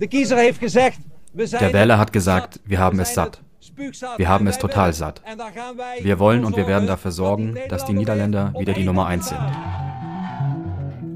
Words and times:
Der 0.00 1.72
Wähler 1.72 1.98
hat 1.98 2.12
gesagt, 2.12 2.60
wir 2.64 2.78
haben 2.78 3.00
es 3.00 3.14
satt. 3.14 3.40
Wir 4.16 4.28
haben 4.28 4.46
es 4.46 4.58
total 4.58 4.92
satt. 4.92 5.22
Wir 6.00 6.18
wollen 6.18 6.44
und 6.44 6.56
wir 6.56 6.66
werden 6.66 6.86
dafür 6.86 7.12
sorgen, 7.12 7.56
dass 7.68 7.84
die 7.84 7.92
Niederländer 7.92 8.52
wieder 8.58 8.72
die 8.72 8.84
Nummer 8.84 9.06
eins 9.06 9.28
sind. 9.28 9.40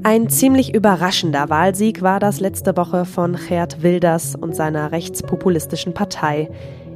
Ein 0.05 0.29
ziemlich 0.29 0.75
überraschender 0.75 1.49
Wahlsieg 1.49 2.03
war 2.03 2.19
das 2.19 2.41
letzte 2.41 2.77
Woche 2.77 3.05
von 3.05 3.37
Geert 3.37 3.83
Wilders 3.83 4.35
und 4.35 4.57
seiner 4.57 4.91
rechtspopulistischen 4.91 5.95
Partei 5.95 6.51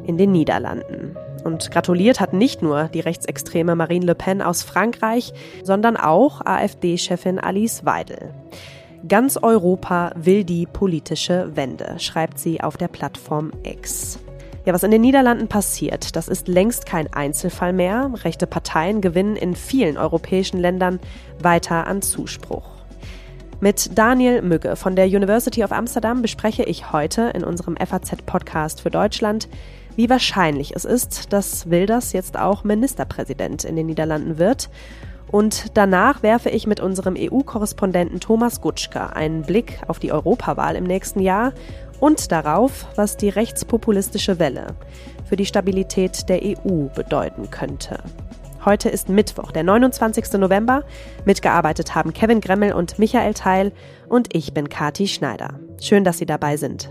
in 0.07 0.19
den 0.19 0.33
Niederlanden. 0.33 1.17
Und 1.47 1.71
gratuliert 1.71 2.19
hat 2.19 2.33
nicht 2.33 2.61
nur 2.61 2.89
die 2.89 2.99
rechtsextreme 2.99 3.77
Marine 3.77 4.05
Le 4.05 4.17
Pen 4.17 4.43
aus 4.43 4.65
Frankreich, 4.65 5.33
sondern 5.63 5.97
auch 5.97 6.45
AfD-Chefin 6.45 7.39
Alice 7.39 7.85
Weidel. 7.85 8.35
Ganz 9.07 9.37
Europa 9.41 10.11
will 10.17 10.43
die 10.43 10.67
politische 10.67 11.55
Wende, 11.55 12.01
schreibt 12.01 12.41
sie 12.41 12.61
auf 12.61 12.77
der 12.77 12.89
Plattform 12.89 13.53
X. 13.63 14.19
Ja, 14.65 14.75
was 14.75 14.83
in 14.83 14.91
den 14.91 15.03
Niederlanden 15.03 15.47
passiert, 15.47 16.17
das 16.17 16.27
ist 16.27 16.49
längst 16.49 16.85
kein 16.85 17.13
Einzelfall 17.13 17.73
mehr. 17.73 18.11
Rechte 18.25 18.49
Parteien 18.49 19.01
gewinnen 19.01 19.37
in 19.37 19.55
vielen 19.55 19.97
europäischen 19.97 20.59
Ländern 20.59 20.99
weiter 21.41 21.87
an 21.87 22.03
Zuspruch. 22.03 22.69
Mit 23.61 23.97
Daniel 23.97 24.43
Mügge 24.43 24.75
von 24.75 24.97
der 24.97 25.07
University 25.07 25.63
of 25.63 25.71
Amsterdam 25.71 26.23
bespreche 26.23 26.65
ich 26.65 26.93
heute 26.93 27.31
in 27.35 27.45
unserem 27.45 27.77
FAZ-Podcast 27.77 28.81
für 28.81 28.91
Deutschland, 28.91 29.49
wie 29.97 30.09
wahrscheinlich 30.09 30.77
es 30.77 30.85
ist, 30.85 31.33
dass 31.33 31.69
Wilders 31.69 32.13
jetzt 32.13 32.39
auch 32.39 32.63
Ministerpräsident 32.63 33.65
in 33.65 33.77
den 33.77 33.87
Niederlanden 33.87 34.39
wird. 34.39 34.71
Und 35.33 35.77
danach 35.77 36.23
werfe 36.23 36.51
ich 36.51 36.69
mit 36.69 36.79
unserem 36.79 37.17
EU-Korrespondenten 37.19 38.21
Thomas 38.21 38.61
Gutschka 38.61 39.07
einen 39.07 39.43
Blick 39.43 39.81
auf 39.89 39.99
die 39.99 40.13
Europawahl 40.13 40.77
im 40.77 40.85
nächsten 40.85 41.21
Jahr 41.21 41.53
und 41.99 42.31
darauf, 42.31 42.87
was 42.95 43.17
die 43.17 43.31
rechtspopulistische 43.31 44.39
Welle 44.39 44.77
für 45.25 45.37
die 45.37 45.47
Stabilität 45.47 46.29
der 46.29 46.43
EU 46.43 46.89
bedeuten 46.95 47.51
könnte. 47.51 47.99
Heute 48.65 48.89
ist 48.89 49.09
Mittwoch, 49.09 49.53
der 49.53 49.63
29. 49.63 50.33
November. 50.35 50.85
Mitgearbeitet 51.25 51.95
haben 51.95 52.13
Kevin 52.13 52.41
Gremmel 52.41 52.73
und 52.73 52.99
Michael 52.99 53.35
Teil 53.35 53.73
und 54.09 54.35
ich 54.35 54.55
bin 54.55 54.69
Kati 54.69 55.07
Schneider. 55.07 55.61
Schön, 55.81 56.05
dass 56.05 56.19
Sie 56.19 56.27
dabei 56.27 56.57
sind. 56.57 56.91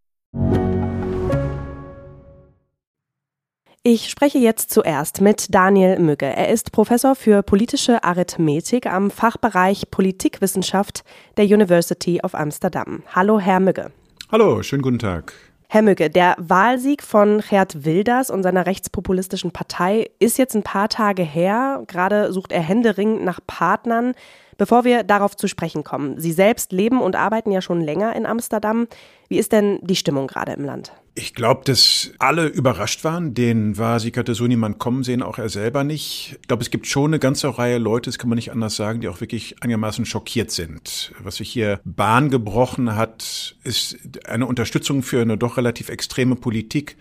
Ich 3.83 4.09
spreche 4.09 4.37
jetzt 4.37 4.69
zuerst 4.69 5.19
mit 5.19 5.53
Daniel 5.53 5.99
Mügge. 5.99 6.27
Er 6.27 6.49
ist 6.49 6.71
Professor 6.71 7.15
für 7.15 7.43
politische 7.43 8.03
Arithmetik 8.05 8.85
am 8.85 9.11
Fachbereich 9.11 9.91
Politikwissenschaft 9.91 11.03
der 11.35 11.45
University 11.45 12.21
of 12.23 12.33
Amsterdam. 12.33 13.03
Hallo, 13.13 13.39
Herr 13.39 13.59
Mügge. 13.59 13.91
Hallo, 14.31 14.63
schönen 14.63 14.83
guten 14.83 14.99
Tag. 14.99 15.33
Herr 15.67 15.81
Mügge, 15.81 16.09
der 16.09 16.35
Wahlsieg 16.37 17.01
von 17.01 17.41
Gerd 17.49 17.83
Wilders 17.83 18.29
und 18.29 18.43
seiner 18.43 18.65
rechtspopulistischen 18.65 19.51
Partei 19.51 20.11
ist 20.19 20.37
jetzt 20.37 20.55
ein 20.55 20.63
paar 20.63 20.87
Tage 20.87 21.23
her. 21.23 21.83
Gerade 21.87 22.31
sucht 22.31 22.51
er 22.51 22.61
händeringend 22.61 23.23
nach 23.23 23.39
Partnern. 23.47 24.13
Bevor 24.61 24.83
wir 24.83 25.01
darauf 25.01 25.35
zu 25.35 25.47
sprechen 25.47 25.83
kommen, 25.83 26.19
Sie 26.19 26.31
selbst 26.31 26.71
leben 26.71 27.01
und 27.01 27.15
arbeiten 27.15 27.49
ja 27.49 27.63
schon 27.63 27.81
länger 27.81 28.15
in 28.15 28.27
Amsterdam. 28.27 28.85
Wie 29.27 29.39
ist 29.39 29.53
denn 29.53 29.79
die 29.81 29.95
Stimmung 29.95 30.27
gerade 30.27 30.51
im 30.51 30.63
Land? 30.63 30.91
Ich 31.15 31.33
glaube, 31.33 31.61
dass 31.65 32.11
alle 32.19 32.45
überrascht 32.45 33.03
waren. 33.03 33.33
Den 33.33 33.79
war 33.79 33.99
Sikate 33.99 34.35
so 34.35 34.45
niemand 34.45 34.77
kommen 34.77 35.01
sehen, 35.03 35.23
auch 35.23 35.39
er 35.39 35.49
selber 35.49 35.83
nicht. 35.83 36.37
Ich 36.41 36.47
glaube, 36.47 36.61
es 36.61 36.69
gibt 36.69 36.85
schon 36.85 37.09
eine 37.09 37.17
ganze 37.17 37.57
Reihe 37.57 37.79
Leute, 37.79 38.11
das 38.11 38.19
kann 38.19 38.29
man 38.29 38.35
nicht 38.35 38.51
anders 38.51 38.75
sagen, 38.75 39.01
die 39.01 39.07
auch 39.07 39.19
wirklich 39.19 39.55
einigermaßen 39.63 40.05
schockiert 40.05 40.51
sind. 40.51 41.11
Was 41.23 41.37
sich 41.37 41.49
hier 41.49 41.79
Bahn 41.83 42.29
gebrochen 42.29 42.95
hat, 42.95 43.55
ist 43.63 43.97
eine 44.27 44.45
Unterstützung 44.45 45.01
für 45.01 45.23
eine 45.23 45.39
doch 45.39 45.57
relativ 45.57 45.89
extreme 45.89 46.35
Politik, 46.35 46.97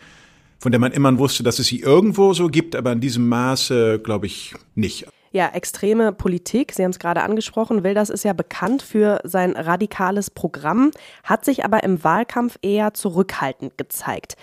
von 0.61 0.73
der 0.73 0.79
man 0.79 0.93
immer 0.93 1.19
wusste, 1.19 1.43
dass 1.43 1.59
es 1.59 1.67
sie 1.67 1.81
irgendwo 1.81 2.33
so 2.33 2.49
gibt, 2.49 2.75
aber 2.75 2.93
in 2.93 3.01
diesem 3.01 3.29
Maße, 3.29 4.01
glaube 4.03 4.25
ich, 4.25 4.55
nicht 4.75 5.09
ja, 5.33 5.49
extreme 5.49 6.13
Politik, 6.13 6.73
Sie 6.73 6.83
haben 6.83 6.91
es 6.91 6.99
gerade 6.99 7.23
angesprochen, 7.23 7.85
Wilders 7.85 8.11
ist 8.11 8.25
ja 8.25 8.33
bekannt 8.33 8.83
für 8.83 9.21
sein 9.25 9.53
radikales 9.53 10.31
Programm, 10.31 10.91
hat 11.23 11.45
sich 11.45 11.65
aber 11.65 11.85
im 11.85 12.03
Wahlkampf 12.03 12.59
eher 12.63 12.95
zurückhaltend 12.95 13.79
gezeigt. 13.79 14.37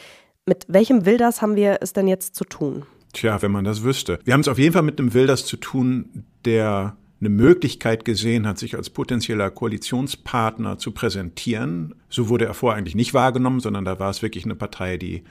Mit 0.46 0.66
welchem 0.70 1.06
Wilders 1.06 1.42
haben 1.42 1.56
wir 1.56 1.80
es 1.82 1.92
denn 1.92 2.08
jetzt 2.08 2.36
zu 2.36 2.46
tun? 2.46 2.86
Tja, 3.12 3.42
wenn 3.42 3.52
man 3.52 3.66
das 3.66 3.84
wüsste. 3.84 4.20
Wir 4.24 4.34
haben 4.34 4.42
es 4.42 4.48
auf 4.48 4.58
jeden 4.58 4.74
Fall 4.74 4.84
mit 4.84 5.00
einem 5.00 5.14
Wilders 5.14 5.46
zu 5.46 5.58
tun, 5.58 6.26
der 6.46 6.96
eine 7.20 7.30
Möglichkeit 7.30 8.06
gesehen 8.06 8.48
hat, 8.48 8.60
sich 8.60 8.76
als 8.76 8.90
potenzieller 8.90 9.50
Koalitionspartner 9.50 10.78
zu 10.78 10.92
präsentieren. 10.92 11.96
So 12.10 12.30
wurde 12.30 12.46
er 12.46 12.54
vorher 12.54 12.78
eigentlich 12.78 12.96
nicht 12.96 13.14
wahrgenommen, 13.14 13.60
sondern 13.60 13.86
da 13.86 14.00
war 14.00 14.12
es 14.12 14.22
wirklich 14.22 14.46
eine 14.46 14.56
Partei, 14.56 14.98
die 14.98 15.24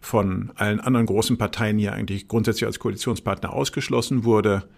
von 0.00 0.52
allen 0.54 0.80
anderen 0.80 1.06
großen 1.06 1.36
Parteien 1.36 1.78
hier 1.78 1.92
eigentlich 1.92 2.28
grundsätzlich 2.28 2.66
als 2.66 2.78
Koalitionspartner 2.78 3.52
ausgeschlossen 3.52 4.24
wurde. 4.24 4.68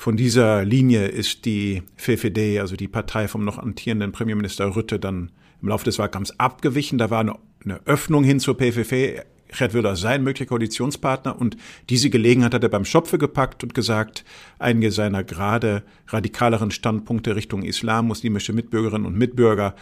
Von 0.00 0.16
dieser 0.16 0.64
Linie 0.64 1.08
ist 1.08 1.44
die 1.44 1.82
VVD, 1.96 2.60
also 2.60 2.76
die 2.76 2.86
Partei 2.86 3.26
vom 3.26 3.44
noch 3.44 3.58
amtierenden 3.58 4.12
Premierminister 4.12 4.76
Rütte, 4.76 5.00
dann 5.00 5.32
im 5.60 5.68
Laufe 5.68 5.84
des 5.84 5.98
Wahlkampfs 5.98 6.38
abgewichen. 6.38 6.98
Da 6.98 7.10
war 7.10 7.18
eine, 7.18 7.34
eine 7.64 7.84
Öffnung 7.84 8.22
hin 8.22 8.38
zur 8.38 8.56
PVV. 8.56 9.24
Gerd 9.48 9.74
Wilders 9.74 10.00
sein 10.00 10.22
möglicher 10.22 10.46
Koalitionspartner 10.46 11.40
und 11.40 11.56
diese 11.90 12.10
Gelegenheit 12.10 12.54
hat 12.54 12.62
er 12.62 12.68
beim 12.68 12.84
Schopfe 12.84 13.18
gepackt 13.18 13.64
und 13.64 13.74
gesagt, 13.74 14.24
einige 14.60 14.92
seiner 14.92 15.24
gerade 15.24 15.82
radikaleren 16.06 16.70
Standpunkte 16.70 17.34
Richtung 17.34 17.64
Islam, 17.64 18.06
muslimische 18.06 18.52
Mitbürgerinnen 18.52 19.06
und 19.06 19.18
Mitbürger 19.18 19.74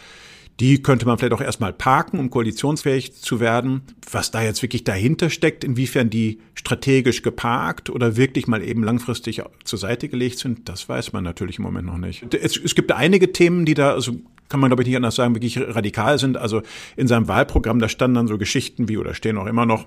die 0.59 0.81
könnte 0.81 1.05
man 1.05 1.17
vielleicht 1.17 1.33
auch 1.33 1.41
erstmal 1.41 1.73
parken, 1.73 2.19
um 2.19 2.29
koalitionsfähig 2.29 3.13
zu 3.13 3.39
werden. 3.39 3.83
Was 4.09 4.31
da 4.31 4.41
jetzt 4.41 4.61
wirklich 4.63 4.83
dahinter 4.83 5.29
steckt, 5.29 5.63
inwiefern 5.63 6.09
die 6.09 6.39
strategisch 6.55 7.21
geparkt 7.21 7.89
oder 7.89 8.17
wirklich 8.17 8.47
mal 8.47 8.63
eben 8.63 8.83
langfristig 8.83 9.41
zur 9.63 9.79
Seite 9.79 10.09
gelegt 10.09 10.39
sind, 10.39 10.67
das 10.67 10.89
weiß 10.89 11.13
man 11.13 11.23
natürlich 11.23 11.59
im 11.59 11.63
Moment 11.63 11.87
noch 11.87 11.97
nicht. 11.97 12.33
Es, 12.33 12.57
es 12.57 12.73
gibt 12.73 12.91
einige 12.91 13.31
Themen, 13.31 13.65
die 13.65 13.75
da, 13.75 13.93
also 13.93 14.13
kann 14.49 14.59
man 14.59 14.69
glaube 14.69 14.83
ich 14.83 14.87
nicht 14.87 14.97
anders 14.97 15.15
sagen, 15.15 15.35
wirklich 15.35 15.59
radikal 15.59 16.17
sind. 16.17 16.37
Also 16.37 16.61
in 16.95 17.07
seinem 17.07 17.27
Wahlprogramm, 17.27 17.79
da 17.79 17.89
standen 17.89 18.15
dann 18.15 18.27
so 18.27 18.37
Geschichten 18.37 18.89
wie 18.89 18.97
oder 18.97 19.13
stehen 19.13 19.37
auch 19.37 19.45
immer 19.45 19.65
noch, 19.65 19.85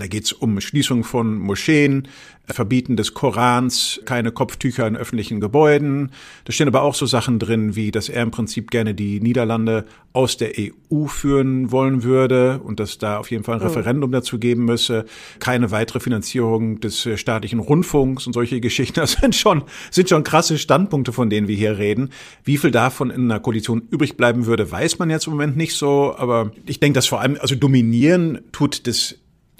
da 0.00 0.06
geht 0.06 0.24
es 0.24 0.32
um 0.32 0.60
Schließung 0.60 1.04
von 1.04 1.38
Moscheen, 1.38 2.08
Verbieten 2.48 2.96
des 2.96 3.14
Korans, 3.14 4.00
keine 4.04 4.30
Kopftücher 4.30 4.86
in 4.86 4.96
öffentlichen 4.96 5.40
Gebäuden. 5.40 6.12
Da 6.44 6.52
stehen 6.52 6.68
aber 6.68 6.82
auch 6.82 6.94
so 6.94 7.06
Sachen 7.06 7.38
drin, 7.38 7.74
wie 7.74 7.90
dass 7.90 8.08
er 8.08 8.22
im 8.22 8.30
Prinzip 8.30 8.70
gerne 8.70 8.94
die 8.94 9.20
Niederlande 9.20 9.84
aus 10.12 10.36
der 10.36 10.52
EU 10.58 11.06
führen 11.06 11.72
wollen 11.72 12.04
würde 12.04 12.60
und 12.62 12.78
dass 12.78 12.98
da 12.98 13.18
auf 13.18 13.30
jeden 13.30 13.42
Fall 13.42 13.56
ein 13.56 13.62
oh. 13.62 13.66
Referendum 13.66 14.12
dazu 14.12 14.38
geben 14.38 14.64
müsse. 14.64 15.06
Keine 15.40 15.70
weitere 15.72 15.98
Finanzierung 15.98 16.80
des 16.80 17.08
staatlichen 17.16 17.58
Rundfunks 17.58 18.26
und 18.26 18.32
solche 18.32 18.60
Geschichten. 18.60 19.00
Das 19.06 19.12
sind 19.12 19.36
schon, 19.36 19.62
sind 19.92 20.08
schon 20.08 20.24
krasse 20.24 20.58
Standpunkte, 20.58 21.12
von 21.12 21.30
denen 21.30 21.46
wir 21.46 21.54
hier 21.54 21.78
reden. 21.78 22.10
Wie 22.42 22.56
viel 22.56 22.72
davon 22.72 23.10
in 23.10 23.30
einer 23.30 23.38
Koalition 23.38 23.82
übrig 23.90 24.16
bleiben 24.16 24.46
würde, 24.46 24.70
weiß 24.70 24.98
man 24.98 25.10
jetzt 25.10 25.26
im 25.26 25.34
Moment 25.34 25.56
nicht 25.56 25.74
so. 25.74 26.14
Aber 26.16 26.50
ich 26.66 26.80
denke, 26.80 26.96
dass 26.96 27.06
vor 27.06 27.20
allem, 27.20 27.36
also 27.40 27.54
dominieren 27.54 28.40
tut 28.50 28.88
das 28.88 29.16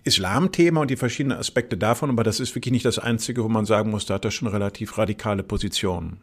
Islamthema 0.06 0.80
und 0.80 0.90
die 0.90 0.96
verschiedenen 0.96 1.38
Aspekte 1.38 1.76
davon, 1.76 2.10
aber 2.10 2.24
das 2.24 2.40
ist 2.40 2.54
wirklich 2.54 2.72
nicht 2.72 2.84
das 2.84 2.98
Einzige, 2.98 3.44
wo 3.44 3.48
man 3.48 3.66
sagen 3.66 3.90
muss, 3.90 4.06
da 4.06 4.14
hat 4.14 4.24
er 4.24 4.30
schon 4.30 4.48
relativ 4.48 4.96
radikale 4.98 5.42
Positionen. 5.42 6.20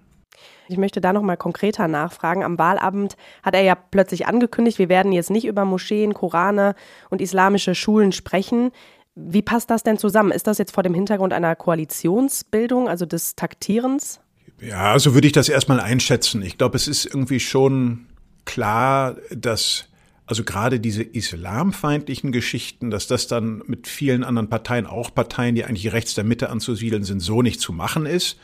Ich 0.69 0.77
möchte 0.77 1.01
da 1.01 1.11
noch 1.11 1.21
mal 1.21 1.35
konkreter 1.35 1.87
nachfragen. 1.87 2.43
Am 2.43 2.57
Wahlabend 2.57 3.17
hat 3.43 3.53
er 3.53 3.61
ja 3.61 3.75
plötzlich 3.75 4.27
angekündigt, 4.27 4.79
wir 4.79 4.89
werden 4.89 5.11
jetzt 5.11 5.29
nicht 5.29 5.45
über 5.45 5.65
Moscheen, 5.65 6.13
Korane 6.13 6.75
und 7.09 7.21
islamische 7.21 7.75
Schulen 7.75 8.11
sprechen. 8.11 8.71
Wie 9.15 9.41
passt 9.41 9.69
das 9.69 9.83
denn 9.83 9.97
zusammen? 9.97 10.31
Ist 10.31 10.47
das 10.47 10.57
jetzt 10.57 10.73
vor 10.73 10.83
dem 10.83 10.93
Hintergrund 10.93 11.33
einer 11.33 11.55
Koalitionsbildung, 11.55 12.87
also 12.87 13.05
des 13.05 13.35
Taktierens? 13.35 14.21
Ja, 14.61 14.97
so 14.97 15.13
würde 15.13 15.27
ich 15.27 15.33
das 15.33 15.49
erstmal 15.49 15.79
einschätzen. 15.79 16.41
Ich 16.41 16.57
glaube, 16.57 16.77
es 16.77 16.87
ist 16.87 17.05
irgendwie 17.05 17.39
schon 17.39 18.07
klar, 18.45 19.17
dass 19.29 19.89
Also 20.25 20.43
gerade 20.43 20.79
diese 20.79 21.03
islamfeindlichen 21.03 22.31
Geschichten, 22.31 22.89
dass 22.89 23.07
das 23.07 23.27
dann 23.27 23.61
mit 23.67 23.87
vielen 23.87 24.23
anderen 24.23 24.49
Parteien, 24.49 24.85
auch 24.85 25.13
Parteien, 25.13 25.55
die 25.55 25.65
eigentlich 25.65 25.91
rechts 25.91 26.13
der 26.13 26.23
Mitte 26.23 26.49
anzusiedeln 26.49 27.03
sind, 27.03 27.19
so 27.19 27.41
nicht 27.41 27.59
zu 27.59 27.73
machen 27.73 28.05
ist. 28.05 28.39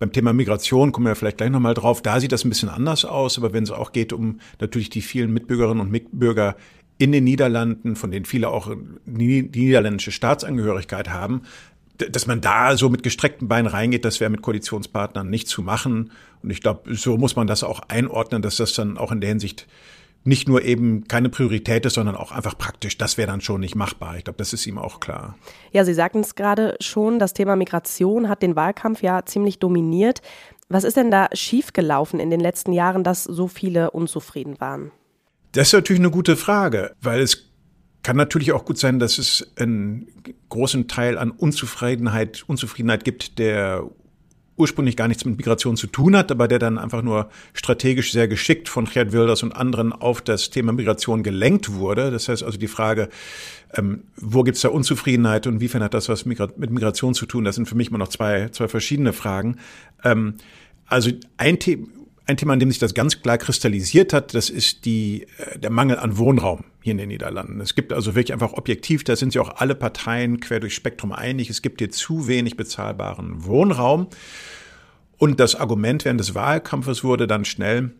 Beim 0.00 0.12
Thema 0.12 0.32
Migration 0.32 0.90
kommen 0.90 1.06
wir 1.06 1.14
vielleicht 1.14 1.36
gleich 1.36 1.50
nochmal 1.50 1.74
drauf. 1.74 2.02
Da 2.02 2.18
sieht 2.18 2.32
das 2.32 2.44
ein 2.44 2.48
bisschen 2.48 2.68
anders 2.68 3.04
aus. 3.04 3.38
Aber 3.38 3.52
wenn 3.52 3.62
es 3.62 3.70
auch 3.70 3.92
geht 3.92 4.12
um 4.12 4.40
natürlich 4.60 4.90
die 4.90 5.02
vielen 5.02 5.32
Mitbürgerinnen 5.32 5.80
und 5.80 5.90
Mitbürger 5.90 6.56
in 6.98 7.12
den 7.12 7.24
Niederlanden, 7.24 7.94
von 7.94 8.10
denen 8.10 8.24
viele 8.24 8.48
auch 8.48 8.74
die 9.06 9.42
niederländische 9.42 10.12
Staatsangehörigkeit 10.12 11.10
haben, 11.10 11.42
dass 11.96 12.26
man 12.26 12.40
da 12.40 12.76
so 12.76 12.88
mit 12.88 13.04
gestreckten 13.04 13.46
Beinen 13.46 13.68
reingeht, 13.68 14.04
das 14.04 14.18
wäre 14.18 14.30
mit 14.30 14.42
Koalitionspartnern 14.42 15.30
nicht 15.30 15.46
zu 15.46 15.62
machen. 15.62 16.10
Und 16.42 16.50
ich 16.50 16.60
glaube, 16.60 16.94
so 16.94 17.16
muss 17.16 17.36
man 17.36 17.46
das 17.46 17.62
auch 17.62 17.80
einordnen, 17.88 18.42
dass 18.42 18.56
das 18.56 18.72
dann 18.72 18.98
auch 18.98 19.12
in 19.12 19.20
der 19.20 19.28
Hinsicht 19.28 19.68
nicht 20.24 20.48
nur 20.48 20.62
eben 20.62 21.06
keine 21.06 21.28
Priorität 21.28 21.84
ist, 21.84 21.94
sondern 21.94 22.16
auch 22.16 22.32
einfach 22.32 22.56
praktisch. 22.56 22.96
Das 22.96 23.18
wäre 23.18 23.28
dann 23.30 23.42
schon 23.42 23.60
nicht 23.60 23.74
machbar. 23.74 24.16
Ich 24.16 24.24
glaube, 24.24 24.38
das 24.38 24.52
ist 24.52 24.66
ihm 24.66 24.78
auch 24.78 24.98
klar. 25.00 25.36
Ja, 25.70 25.84
Sie 25.84 25.94
sagten 25.94 26.20
es 26.20 26.34
gerade 26.34 26.76
schon, 26.80 27.18
das 27.18 27.34
Thema 27.34 27.56
Migration 27.56 28.28
hat 28.28 28.42
den 28.42 28.56
Wahlkampf 28.56 29.02
ja 29.02 29.24
ziemlich 29.26 29.58
dominiert. 29.58 30.22
Was 30.68 30.84
ist 30.84 30.96
denn 30.96 31.10
da 31.10 31.28
schiefgelaufen 31.32 32.20
in 32.20 32.30
den 32.30 32.40
letzten 32.40 32.72
Jahren, 32.72 33.04
dass 33.04 33.24
so 33.24 33.48
viele 33.48 33.90
unzufrieden 33.90 34.60
waren? 34.60 34.90
Das 35.52 35.68
ist 35.68 35.72
natürlich 35.74 36.00
eine 36.00 36.10
gute 36.10 36.36
Frage, 36.36 36.94
weil 37.00 37.20
es 37.20 37.50
kann 38.02 38.16
natürlich 38.16 38.52
auch 38.52 38.64
gut 38.64 38.78
sein, 38.78 38.98
dass 38.98 39.18
es 39.18 39.52
einen 39.56 40.08
großen 40.48 40.88
Teil 40.88 41.18
an 41.18 41.30
Unzufriedenheit, 41.30 42.44
Unzufriedenheit 42.46 43.04
gibt, 43.04 43.38
der 43.38 43.88
ursprünglich 44.56 44.96
gar 44.96 45.08
nichts 45.08 45.24
mit 45.24 45.36
Migration 45.36 45.76
zu 45.76 45.86
tun 45.86 46.16
hat, 46.16 46.30
aber 46.30 46.46
der 46.46 46.58
dann 46.58 46.78
einfach 46.78 47.02
nur 47.02 47.28
strategisch 47.52 48.12
sehr 48.12 48.28
geschickt 48.28 48.68
von 48.68 48.84
Gerd 48.84 49.12
Wilders 49.12 49.42
und 49.42 49.52
anderen 49.52 49.92
auf 49.92 50.20
das 50.20 50.50
Thema 50.50 50.72
Migration 50.72 51.22
gelenkt 51.22 51.72
wurde. 51.74 52.10
Das 52.10 52.28
heißt 52.28 52.42
also 52.42 52.58
die 52.58 52.68
Frage, 52.68 53.08
ähm, 53.74 54.04
wo 54.16 54.42
gibt 54.42 54.56
es 54.56 54.62
da 54.62 54.68
Unzufriedenheit 54.68 55.46
und 55.46 55.54
inwiefern 55.54 55.82
hat 55.82 55.94
das 55.94 56.08
was 56.08 56.24
mit 56.24 56.70
Migration 56.70 57.14
zu 57.14 57.26
tun? 57.26 57.44
Das 57.44 57.56
sind 57.56 57.66
für 57.66 57.74
mich 57.74 57.88
immer 57.88 57.98
noch 57.98 58.08
zwei, 58.08 58.48
zwei 58.50 58.68
verschiedene 58.68 59.12
Fragen. 59.12 59.56
Ähm, 60.04 60.34
also 60.86 61.10
ein 61.36 61.58
Thema, 61.58 61.86
ein 62.26 62.36
Thema, 62.36 62.54
an 62.54 62.58
dem 62.58 62.70
sich 62.70 62.78
das 62.78 62.94
ganz 62.94 63.20
klar 63.20 63.38
kristallisiert 63.38 64.12
hat, 64.12 64.34
das 64.34 64.48
ist 64.50 64.84
die, 64.84 65.26
äh, 65.38 65.58
der 65.58 65.70
Mangel 65.70 65.98
an 65.98 66.16
Wohnraum 66.16 66.64
hier 66.80 66.92
in 66.92 66.98
den 66.98 67.08
Niederlanden. 67.08 67.60
Es 67.60 67.74
gibt 67.74 67.92
also 67.92 68.14
wirklich 68.14 68.32
einfach 68.32 68.54
objektiv, 68.54 69.04
da 69.04 69.16
sind 69.16 69.32
sich 69.32 69.40
auch 69.40 69.56
alle 69.56 69.74
Parteien 69.74 70.40
quer 70.40 70.60
durch 70.60 70.74
Spektrum 70.74 71.12
einig, 71.12 71.50
es 71.50 71.62
gibt 71.62 71.80
hier 71.80 71.90
zu 71.90 72.26
wenig 72.26 72.56
bezahlbaren 72.56 73.44
Wohnraum. 73.44 74.08
Und 75.16 75.38
das 75.38 75.54
Argument 75.54 76.04
während 76.04 76.20
des 76.20 76.34
Wahlkampfes 76.34 77.04
wurde 77.04 77.26
dann 77.26 77.44
schnell, 77.44 77.92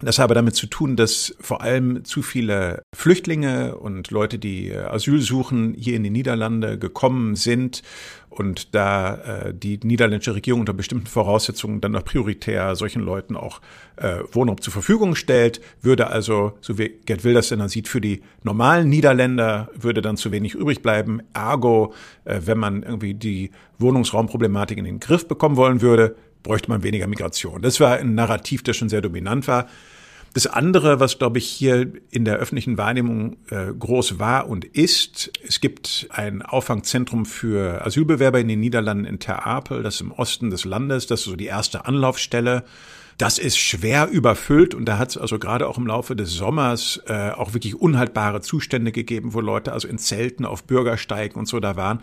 das 0.00 0.18
habe 0.18 0.34
damit 0.34 0.54
zu 0.54 0.66
tun, 0.66 0.96
dass 0.96 1.34
vor 1.40 1.62
allem 1.62 2.04
zu 2.04 2.22
viele 2.22 2.82
Flüchtlinge 2.94 3.76
und 3.76 4.10
Leute, 4.10 4.38
die 4.38 4.70
äh, 4.70 4.78
Asyl 4.78 5.20
suchen, 5.20 5.74
hier 5.78 5.96
in 5.96 6.02
die 6.02 6.10
Niederlande 6.10 6.78
gekommen 6.78 7.36
sind 7.36 7.82
und 8.30 8.74
da 8.74 9.14
äh, 9.14 9.54
die 9.54 9.78
niederländische 9.82 10.34
Regierung 10.34 10.60
unter 10.60 10.72
bestimmten 10.72 11.06
Voraussetzungen 11.06 11.80
dann 11.80 11.92
noch 11.92 12.04
prioritär 12.04 12.76
solchen 12.76 13.02
Leuten 13.02 13.36
auch 13.36 13.60
äh, 13.96 14.20
Wohnraum 14.32 14.60
zur 14.60 14.72
Verfügung 14.72 15.14
stellt, 15.16 15.60
würde 15.82 16.06
also, 16.06 16.52
so 16.60 16.78
wie 16.78 17.00
Gerd 17.04 17.24
Wilders 17.24 17.48
denn 17.48 17.58
dann 17.58 17.68
sieht, 17.68 17.88
für 17.88 18.00
die 18.00 18.22
normalen 18.42 18.88
Niederländer 18.88 19.68
würde 19.74 20.00
dann 20.00 20.16
zu 20.16 20.32
wenig 20.32 20.54
übrig 20.54 20.80
bleiben. 20.80 21.20
Ergo, 21.34 21.92
äh, 22.24 22.40
wenn 22.44 22.58
man 22.58 22.82
irgendwie 22.82 23.14
die 23.14 23.50
Wohnungsraumproblematik 23.78 24.78
in 24.78 24.84
den 24.84 25.00
Griff 25.00 25.26
bekommen 25.26 25.56
wollen 25.56 25.82
würde, 25.82 26.16
bräuchte 26.42 26.70
man 26.70 26.82
weniger 26.82 27.06
Migration. 27.06 27.60
Das 27.62 27.80
war 27.80 27.98
ein 27.98 28.14
Narrativ, 28.14 28.62
das 28.62 28.76
schon 28.76 28.88
sehr 28.88 29.02
dominant 29.02 29.46
war. 29.48 29.66
Das 30.32 30.46
andere, 30.46 31.00
was, 31.00 31.18
glaube 31.18 31.38
ich, 31.38 31.48
hier 31.48 31.92
in 32.10 32.24
der 32.24 32.36
öffentlichen 32.36 32.78
Wahrnehmung 32.78 33.36
äh, 33.50 33.72
groß 33.76 34.20
war 34.20 34.48
und 34.48 34.64
ist, 34.64 35.32
es 35.44 35.60
gibt 35.60 36.06
ein 36.10 36.42
Auffangzentrum 36.42 37.26
für 37.26 37.84
Asylbewerber 37.84 38.38
in 38.38 38.46
den 38.46 38.60
Niederlanden 38.60 39.06
in 39.06 39.18
Ter 39.18 39.44
Apel, 39.44 39.82
das 39.82 39.96
ist 39.96 40.02
im 40.02 40.12
Osten 40.12 40.50
des 40.50 40.64
Landes, 40.64 41.08
das 41.08 41.20
ist 41.20 41.26
so 41.26 41.36
die 41.36 41.46
erste 41.46 41.84
Anlaufstelle. 41.84 42.64
Das 43.18 43.38
ist 43.38 43.58
schwer 43.58 44.08
überfüllt 44.08 44.74
und 44.74 44.86
da 44.86 44.96
hat 44.96 45.10
es 45.10 45.18
also 45.18 45.38
gerade 45.38 45.68
auch 45.68 45.76
im 45.76 45.86
Laufe 45.86 46.16
des 46.16 46.32
Sommers 46.32 47.02
äh, 47.06 47.32
auch 47.32 47.52
wirklich 47.52 47.74
unhaltbare 47.74 48.40
Zustände 48.40 48.92
gegeben, 48.92 49.34
wo 49.34 49.42
Leute 49.42 49.72
also 49.72 49.88
in 49.88 49.98
Zelten 49.98 50.46
auf 50.46 50.64
Bürgersteigen 50.64 51.38
und 51.38 51.46
so 51.46 51.60
da 51.60 51.76
waren. 51.76 52.00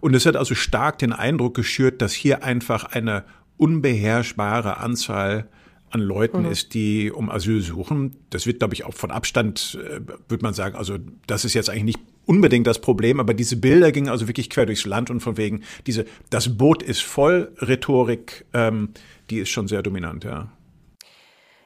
Und 0.00 0.14
es 0.14 0.24
hat 0.24 0.36
also 0.36 0.54
stark 0.54 0.98
den 0.98 1.12
Eindruck 1.12 1.54
geschürt, 1.54 2.00
dass 2.00 2.14
hier 2.14 2.44
einfach 2.44 2.84
eine 2.84 3.24
unbeherrschbare 3.58 4.78
Anzahl 4.78 5.48
an 5.94 6.00
Leuten 6.00 6.40
mhm. 6.40 6.50
ist, 6.50 6.74
die 6.74 7.10
um 7.12 7.30
Asyl 7.30 7.60
suchen. 7.60 8.16
Das 8.30 8.46
wird, 8.46 8.58
glaube 8.58 8.74
ich, 8.74 8.84
auch 8.84 8.94
von 8.94 9.10
Abstand, 9.10 9.78
äh, 9.80 10.00
würde 10.28 10.42
man 10.42 10.52
sagen, 10.52 10.76
also 10.76 10.98
das 11.26 11.44
ist 11.44 11.54
jetzt 11.54 11.70
eigentlich 11.70 11.84
nicht 11.84 12.00
unbedingt 12.26 12.66
das 12.66 12.80
Problem, 12.80 13.20
aber 13.20 13.34
diese 13.34 13.56
Bilder 13.56 13.92
gingen 13.92 14.08
also 14.08 14.26
wirklich 14.28 14.50
quer 14.50 14.66
durchs 14.66 14.86
Land 14.86 15.10
und 15.10 15.20
von 15.20 15.36
wegen 15.36 15.62
diese 15.86 16.06
das 16.30 16.56
Boot 16.56 16.82
ist 16.82 17.02
voll 17.02 17.52
Rhetorik, 17.58 18.44
ähm, 18.52 18.90
die 19.30 19.38
ist 19.38 19.50
schon 19.50 19.68
sehr 19.68 19.82
dominant, 19.82 20.24
ja. 20.24 20.48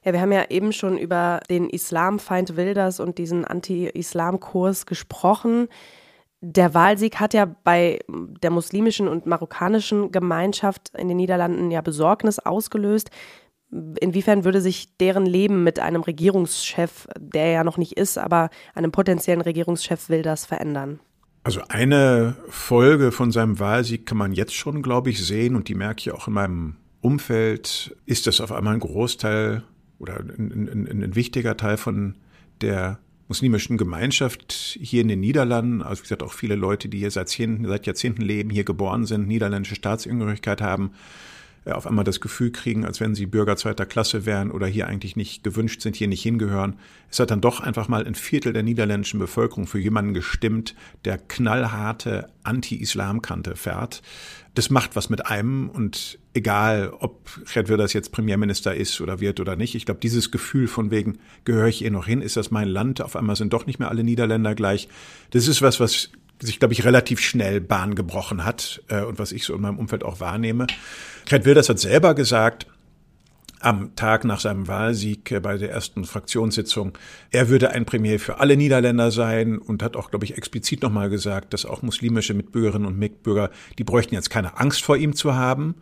Ja, 0.04 0.12
wir 0.12 0.20
haben 0.20 0.32
ja 0.32 0.44
eben 0.48 0.72
schon 0.72 0.96
über 0.96 1.40
den 1.50 1.68
Islamfeind 1.68 2.56
Wilders 2.56 3.00
und 3.00 3.18
diesen 3.18 3.44
Anti-Islam-Kurs 3.44 4.86
gesprochen. 4.86 5.68
Der 6.40 6.72
Wahlsieg 6.72 7.18
hat 7.18 7.34
ja 7.34 7.46
bei 7.64 7.98
der 8.08 8.50
muslimischen 8.50 9.08
und 9.08 9.26
marokkanischen 9.26 10.12
Gemeinschaft 10.12 10.92
in 10.96 11.08
den 11.08 11.16
Niederlanden 11.16 11.70
ja 11.70 11.80
Besorgnis 11.80 12.38
ausgelöst. 12.38 13.10
Inwiefern 13.70 14.44
würde 14.44 14.60
sich 14.60 14.96
deren 14.96 15.26
Leben 15.26 15.62
mit 15.62 15.78
einem 15.78 16.02
Regierungschef, 16.02 17.06
der 17.18 17.48
ja 17.48 17.64
noch 17.64 17.76
nicht 17.76 17.92
ist, 17.92 18.16
aber 18.16 18.48
einem 18.74 18.92
potenziellen 18.92 19.42
Regierungschef 19.42 20.08
will 20.08 20.22
das 20.22 20.46
verändern? 20.46 21.00
Also 21.44 21.60
eine 21.68 22.36
Folge 22.48 23.12
von 23.12 23.30
seinem 23.30 23.58
Wahlsieg 23.58 24.06
kann 24.06 24.18
man 24.18 24.32
jetzt 24.32 24.54
schon, 24.54 24.82
glaube 24.82 25.10
ich, 25.10 25.24
sehen 25.24 25.54
und 25.54 25.68
die 25.68 25.74
merke 25.74 26.00
ich 26.00 26.12
auch 26.12 26.28
in 26.28 26.34
meinem 26.34 26.76
Umfeld, 27.00 27.96
ist, 28.06 28.26
dass 28.26 28.40
auf 28.40 28.52
einmal 28.52 28.74
ein 28.74 28.80
Großteil 28.80 29.62
oder 29.98 30.18
ein, 30.18 30.88
ein, 30.90 31.02
ein 31.02 31.14
wichtiger 31.14 31.56
Teil 31.56 31.76
von 31.76 32.16
der 32.60 32.98
muslimischen 33.28 33.76
Gemeinschaft 33.76 34.78
hier 34.80 35.02
in 35.02 35.08
den 35.08 35.20
Niederlanden, 35.20 35.82
also 35.82 36.00
wie 36.00 36.04
gesagt 36.04 36.22
auch 36.22 36.32
viele 36.32 36.54
Leute, 36.54 36.88
die 36.88 36.98
hier 36.98 37.10
seit, 37.10 37.28
Jahrzehnten, 37.28 37.66
seit 37.66 37.86
Jahrzehnten 37.86 38.22
leben, 38.22 38.50
hier 38.50 38.64
geboren 38.64 39.04
sind, 39.04 39.28
niederländische 39.28 39.74
Staatsangehörigkeit 39.74 40.62
haben, 40.62 40.92
auf 41.64 41.86
einmal 41.86 42.04
das 42.04 42.20
Gefühl 42.20 42.50
kriegen, 42.50 42.84
als 42.84 43.00
wenn 43.00 43.14
sie 43.14 43.26
Bürger 43.26 43.56
zweiter 43.56 43.86
Klasse 43.86 44.26
wären 44.26 44.50
oder 44.50 44.66
hier 44.66 44.86
eigentlich 44.86 45.16
nicht 45.16 45.44
gewünscht 45.44 45.82
sind, 45.82 45.96
hier 45.96 46.08
nicht 46.08 46.22
hingehören. 46.22 46.78
Es 47.10 47.20
hat 47.20 47.30
dann 47.30 47.40
doch 47.40 47.60
einfach 47.60 47.88
mal 47.88 48.06
ein 48.06 48.14
Viertel 48.14 48.52
der 48.52 48.62
niederländischen 48.62 49.18
Bevölkerung 49.18 49.66
für 49.66 49.78
jemanden 49.78 50.14
gestimmt, 50.14 50.74
der 51.04 51.18
knallharte 51.18 52.30
Anti-Islam-Kante 52.42 53.56
fährt. 53.56 54.02
Das 54.54 54.70
macht 54.70 54.96
was 54.96 55.10
mit 55.10 55.26
einem 55.26 55.68
und 55.68 56.18
egal, 56.34 56.92
ob 56.98 57.28
Gerd 57.52 57.68
Wilders 57.68 57.92
jetzt 57.92 58.12
Premierminister 58.12 58.74
ist 58.74 59.00
oder 59.00 59.20
wird 59.20 59.40
oder 59.40 59.56
nicht, 59.56 59.74
ich 59.74 59.86
glaube, 59.86 60.00
dieses 60.00 60.30
Gefühl 60.30 60.68
von 60.68 60.90
wegen, 60.90 61.18
gehöre 61.44 61.68
ich 61.68 61.78
hier 61.78 61.90
noch 61.90 62.06
hin, 62.06 62.22
ist 62.22 62.36
das 62.36 62.50
mein 62.50 62.68
Land, 62.68 63.00
auf 63.00 63.14
einmal 63.14 63.36
sind 63.36 63.52
doch 63.52 63.66
nicht 63.66 63.78
mehr 63.78 63.88
alle 63.88 64.04
Niederländer 64.04 64.54
gleich. 64.54 64.88
Das 65.30 65.48
ist 65.48 65.62
was, 65.62 65.80
was 65.80 66.10
sich, 66.40 66.58
glaube 66.58 66.74
ich, 66.74 66.84
relativ 66.84 67.20
schnell 67.20 67.60
Bahn 67.60 67.94
gebrochen 67.94 68.44
hat 68.44 68.82
äh, 68.88 69.02
und 69.02 69.18
was 69.18 69.32
ich 69.32 69.44
so 69.44 69.54
in 69.54 69.60
meinem 69.60 69.78
Umfeld 69.78 70.04
auch 70.04 70.20
wahrnehme. 70.20 70.66
Gerd 71.26 71.44
Wilders 71.44 71.68
hat 71.68 71.78
selber 71.78 72.14
gesagt, 72.14 72.66
am 73.60 73.94
Tag 73.96 74.24
nach 74.24 74.40
seinem 74.40 74.68
Wahlsieg 74.68 75.30
äh, 75.32 75.40
bei 75.40 75.56
der 75.56 75.70
ersten 75.70 76.04
Fraktionssitzung, 76.04 76.96
er 77.30 77.48
würde 77.48 77.70
ein 77.70 77.84
Premier 77.84 78.20
für 78.20 78.40
alle 78.40 78.56
Niederländer 78.56 79.10
sein 79.10 79.58
und 79.58 79.82
hat 79.82 79.96
auch, 79.96 80.10
glaube 80.10 80.24
ich, 80.24 80.36
explizit 80.36 80.82
nochmal 80.82 81.10
gesagt, 81.10 81.52
dass 81.52 81.66
auch 81.66 81.82
muslimische 81.82 82.34
Mitbürgerinnen 82.34 82.86
und 82.86 82.98
Mitbürger, 82.98 83.50
die 83.78 83.84
bräuchten 83.84 84.14
jetzt 84.14 84.30
keine 84.30 84.58
Angst 84.58 84.82
vor 84.82 84.96
ihm 84.96 85.14
zu 85.14 85.34
haben. 85.34 85.74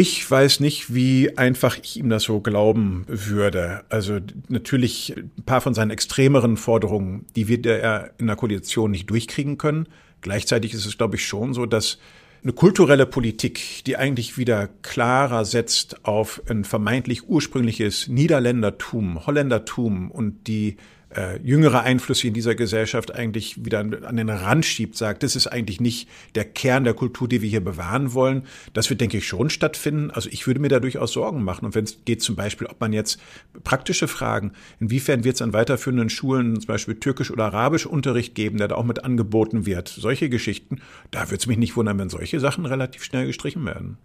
Ich 0.00 0.30
weiß 0.30 0.60
nicht, 0.60 0.94
wie 0.94 1.36
einfach 1.38 1.76
ich 1.82 1.96
ihm 1.96 2.08
das 2.08 2.22
so 2.22 2.38
glauben 2.38 3.04
würde. 3.08 3.82
Also 3.88 4.20
natürlich 4.46 5.16
ein 5.16 5.42
paar 5.44 5.60
von 5.60 5.74
seinen 5.74 5.90
extremeren 5.90 6.56
Forderungen, 6.56 7.26
die 7.34 7.48
wird 7.48 7.66
er 7.66 8.12
in 8.16 8.28
der 8.28 8.36
Koalition 8.36 8.92
nicht 8.92 9.10
durchkriegen 9.10 9.58
können. 9.58 9.88
Gleichzeitig 10.20 10.72
ist 10.72 10.86
es, 10.86 10.98
glaube 10.98 11.16
ich, 11.16 11.26
schon 11.26 11.52
so, 11.52 11.66
dass 11.66 11.98
eine 12.44 12.52
kulturelle 12.52 13.06
Politik, 13.06 13.82
die 13.86 13.96
eigentlich 13.96 14.38
wieder 14.38 14.68
klarer 14.82 15.44
setzt 15.44 16.04
auf 16.04 16.42
ein 16.48 16.62
vermeintlich 16.62 17.28
ursprüngliches 17.28 18.06
Niederländertum, 18.06 19.26
Holländertum 19.26 20.12
und 20.12 20.46
die 20.46 20.76
äh, 21.14 21.38
jüngere 21.42 21.82
Einflüsse 21.82 22.26
in 22.26 22.34
dieser 22.34 22.54
Gesellschaft 22.54 23.14
eigentlich 23.14 23.64
wieder 23.64 23.80
an 23.80 24.16
den 24.16 24.28
Rand 24.28 24.64
schiebt, 24.64 24.96
sagt, 24.96 25.22
das 25.22 25.36
ist 25.36 25.46
eigentlich 25.46 25.80
nicht 25.80 26.08
der 26.34 26.44
Kern 26.44 26.84
der 26.84 26.94
Kultur, 26.94 27.28
die 27.28 27.42
wir 27.42 27.48
hier 27.48 27.64
bewahren 27.64 28.12
wollen. 28.14 28.42
Das 28.74 28.90
wird, 28.90 29.00
denke 29.00 29.18
ich, 29.18 29.26
schon 29.26 29.50
stattfinden. 29.50 30.10
Also 30.10 30.28
ich 30.30 30.46
würde 30.46 30.60
mir 30.60 30.68
da 30.68 30.80
durchaus 30.80 31.12
Sorgen 31.12 31.42
machen. 31.42 31.64
Und 31.64 31.74
wenn 31.74 31.84
es 31.84 32.04
geht 32.04 32.22
zum 32.22 32.36
Beispiel, 32.36 32.66
ob 32.66 32.80
man 32.80 32.92
jetzt 32.92 33.20
praktische 33.64 34.08
Fragen, 34.08 34.52
inwiefern 34.80 35.24
wird 35.24 35.36
es 35.36 35.42
an 35.42 35.52
weiterführenden 35.52 36.10
Schulen 36.10 36.56
zum 36.60 36.66
Beispiel 36.66 36.96
Türkisch 36.96 37.30
oder 37.30 37.46
Arabisch 37.46 37.86
Unterricht 37.86 38.34
geben, 38.34 38.58
der 38.58 38.68
da 38.68 38.74
auch 38.74 38.84
mit 38.84 39.04
angeboten 39.04 39.66
wird, 39.66 39.88
solche 39.88 40.28
Geschichten, 40.28 40.80
da 41.10 41.26
würde 41.26 41.36
es 41.36 41.46
mich 41.46 41.58
nicht 41.58 41.76
wundern, 41.76 41.98
wenn 41.98 42.10
solche 42.10 42.40
Sachen 42.40 42.66
relativ 42.66 43.02
schnell 43.02 43.26
gestrichen 43.26 43.64
werden. 43.64 43.98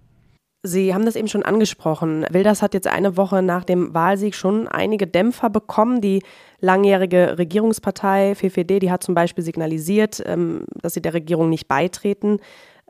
Sie 0.65 0.93
haben 0.93 1.05
das 1.05 1.17
eben 1.17 1.27
schon 1.27 1.43
angesprochen. 1.43 2.25
Wilders 2.29 2.61
hat 2.61 2.73
jetzt 2.73 2.87
eine 2.87 3.17
Woche 3.17 3.41
nach 3.41 3.65
dem 3.65 3.93
Wahlsieg 3.93 4.33
schon 4.33 4.69
einige 4.69 5.05
Dämpfer 5.05 5.49
bekommen. 5.49 5.99
Die 5.99 6.23
langjährige 6.61 7.37
Regierungspartei 7.37 8.33
FFD, 8.33 8.79
die 8.79 8.89
hat 8.89 9.03
zum 9.03 9.13
Beispiel 9.13 9.43
signalisiert, 9.43 10.23
ähm, 10.25 10.63
dass 10.81 10.93
sie 10.93 11.01
der 11.01 11.13
Regierung 11.13 11.49
nicht 11.49 11.67
beitreten 11.67 12.39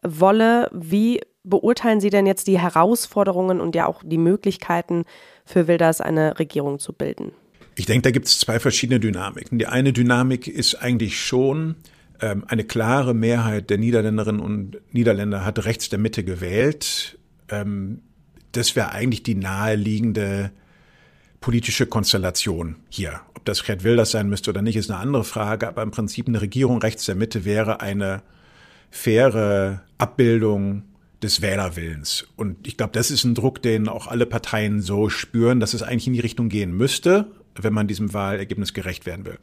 wolle. 0.04 0.70
Wie 0.72 1.22
beurteilen 1.44 2.00
Sie 2.00 2.12
denn 2.12 2.28
jetzt 2.28 2.46
die 2.46 2.60
Herausforderungen 2.60 3.60
und 3.60 3.74
ja 3.76 3.88
auch 3.88 4.04
die 4.06 4.20
Möglichkeiten 4.20 5.06
für 5.44 5.68
Wilders, 5.68 6.00
eine 6.00 6.38
Regierung 6.38 6.78
zu 6.78 6.94
bilden? 6.94 7.32
Ich 7.76 7.88
denke, 7.88 8.04
da 8.04 8.12
gibt 8.12 8.28
es 8.28 8.38
zwei 8.38 8.60
verschiedene 8.60 9.00
Dynamiken. 9.00 9.58
Die 9.58 9.66
eine 9.66 9.94
Dynamik 9.94 10.48
ist 10.48 10.76
eigentlich 10.76 11.20
schon, 11.20 11.76
ähm, 12.22 12.46
eine 12.48 12.66
klare 12.66 13.16
Mehrheit 13.16 13.72
der 13.72 13.80
Niederländerinnen 13.80 14.42
und 14.42 14.78
Niederländer 14.94 15.44
hat 15.44 15.66
rechts 15.66 15.90
der 15.90 15.98
Mitte 15.98 16.24
gewählt. 16.24 17.18
Ähm, 17.54 18.02
das 18.52 18.76
wäre 18.76 18.92
eigentlich 18.92 19.24
die 19.24 19.36
naheliegende 19.36 20.52
politische 21.42 21.88
Konstellation 21.88 22.78
hier. 22.90 23.22
Ob 23.36 23.46
das 23.46 23.64
Gerd 23.64 23.84
Wilders 23.84 24.12
sein 24.12 24.30
müsste 24.30 24.52
oder 24.52 24.62
nicht, 24.62 24.76
ist 24.76 24.90
eine 24.90 25.00
andere 25.00 25.24
Frage, 25.24 25.68
aber 25.68 25.82
im 25.82 25.92
Prinzip 25.92 26.28
eine 26.28 26.42
Regierung 26.42 26.80
rechts 26.80 27.06
der 27.06 27.16
Mitte 27.16 27.46
wäre 27.46 27.82
eine 27.82 28.22
faire 28.92 29.82
Abbildung 29.98 30.84
des 31.22 31.42
Wählerwillens. 31.42 32.28
Und 32.36 32.68
ich 32.68 32.78
glaube, 32.78 32.94
das 32.94 33.10
ist 33.10 33.24
ein 33.24 33.34
Druck, 33.34 33.62
den 33.62 33.88
auch 33.88 34.08
alle 34.08 34.26
Parteien 34.26 34.82
so 34.82 35.10
spüren, 35.10 35.60
dass 35.60 35.74
es 35.74 35.82
eigentlich 35.82 36.08
in 36.08 36.14
die 36.14 36.20
Richtung 36.20 36.50
gehen 36.50 36.76
müsste 36.76 37.28
wenn 37.62 37.74
man 37.74 37.88
diesem 37.88 38.14
Wahlergebnis 38.14 38.74
gerecht 38.74 39.06
werden 39.06 39.26
will. 39.26 39.38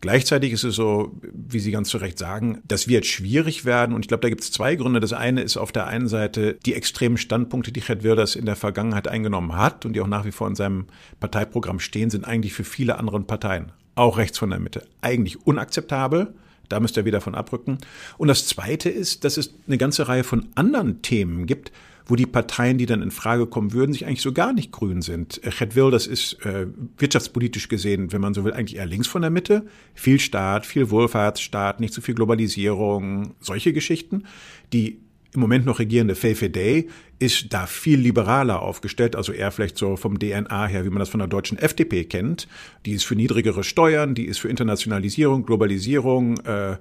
Gleichzeitig 0.00 0.52
ist 0.52 0.64
es 0.64 0.74
so, 0.74 1.12
wie 1.32 1.58
Sie 1.58 1.70
ganz 1.70 1.88
zu 1.88 1.96
Recht 1.98 2.18
sagen, 2.18 2.60
das 2.68 2.86
wird 2.86 3.06
schwierig 3.06 3.64
werden. 3.64 3.94
Und 3.94 4.02
ich 4.02 4.08
glaube, 4.08 4.20
da 4.20 4.28
gibt 4.28 4.42
es 4.42 4.52
zwei 4.52 4.76
Gründe. 4.76 5.00
Das 5.00 5.12
eine 5.12 5.42
ist 5.42 5.56
auf 5.56 5.72
der 5.72 5.86
einen 5.86 6.08
Seite 6.08 6.58
die 6.66 6.74
extremen 6.74 7.16
Standpunkte, 7.16 7.72
die 7.72 7.80
Gerd 7.80 8.02
Wilders 8.02 8.36
in 8.36 8.44
der 8.44 8.56
Vergangenheit 8.56 9.08
eingenommen 9.08 9.56
hat 9.56 9.86
und 9.86 9.94
die 9.94 10.00
auch 10.00 10.06
nach 10.06 10.26
wie 10.26 10.32
vor 10.32 10.48
in 10.48 10.54
seinem 10.54 10.86
Parteiprogramm 11.18 11.80
stehen, 11.80 12.10
sind 12.10 12.26
eigentlich 12.26 12.52
für 12.52 12.64
viele 12.64 12.98
andere 12.98 13.20
Parteien, 13.20 13.72
auch 13.94 14.18
rechts 14.18 14.38
von 14.38 14.50
der 14.50 14.58
Mitte, 14.58 14.82
eigentlich 15.00 15.46
unakzeptabel. 15.46 16.34
Da 16.68 16.80
müsste 16.80 17.00
er 17.00 17.06
wieder 17.06 17.20
von 17.20 17.34
abrücken. 17.34 17.78
Und 18.18 18.28
das 18.28 18.46
Zweite 18.46 18.90
ist, 18.90 19.24
dass 19.24 19.36
es 19.36 19.54
eine 19.66 19.78
ganze 19.78 20.08
Reihe 20.08 20.24
von 20.24 20.48
anderen 20.56 21.00
Themen 21.00 21.46
gibt, 21.46 21.70
wo 22.06 22.14
die 22.14 22.26
Parteien, 22.26 22.78
die 22.78 22.86
dann 22.86 23.02
in 23.02 23.10
Frage 23.10 23.46
kommen 23.46 23.72
würden, 23.72 23.92
sich 23.92 24.06
eigentlich 24.06 24.22
so 24.22 24.32
gar 24.32 24.52
nicht 24.52 24.72
grün 24.72 25.02
sind. 25.02 25.40
Chet 25.50 25.74
Will, 25.74 25.90
das 25.90 26.06
ist 26.06 26.34
äh, 26.44 26.66
wirtschaftspolitisch 26.98 27.68
gesehen, 27.68 28.12
wenn 28.12 28.20
man 28.20 28.32
so 28.32 28.44
will, 28.44 28.52
eigentlich 28.52 28.76
eher 28.76 28.86
links 28.86 29.08
von 29.08 29.22
der 29.22 29.30
Mitte. 29.30 29.66
Viel 29.94 30.20
Staat, 30.20 30.66
viel 30.66 30.90
Wohlfahrtsstaat, 30.90 31.80
nicht 31.80 31.92
so 31.92 32.00
viel 32.00 32.14
Globalisierung, 32.14 33.34
solche 33.40 33.72
Geschichten. 33.72 34.24
Die 34.72 35.00
im 35.34 35.40
Moment 35.40 35.66
noch 35.66 35.78
regierende 35.78 36.14
VVD 36.14 36.88
ist 37.18 37.52
da 37.52 37.66
viel 37.66 37.98
liberaler 37.98 38.60
aufgestellt, 38.60 39.16
also 39.16 39.32
eher 39.32 39.50
vielleicht 39.50 39.78
so 39.78 39.96
vom 39.96 40.18
DNA 40.18 40.66
her, 40.66 40.84
wie 40.84 40.90
man 40.90 40.98
das 40.98 41.08
von 41.08 41.18
der 41.18 41.28
deutschen 41.28 41.58
FDP 41.58 42.04
kennt. 42.04 42.46
Die 42.84 42.92
ist 42.92 43.04
für 43.04 43.16
niedrigere 43.16 43.64
Steuern, 43.64 44.14
die 44.14 44.26
ist 44.26 44.38
für 44.38 44.48
Internationalisierung, 44.48 45.46
Globalisierung, 45.46 46.38
äh, 46.40 46.76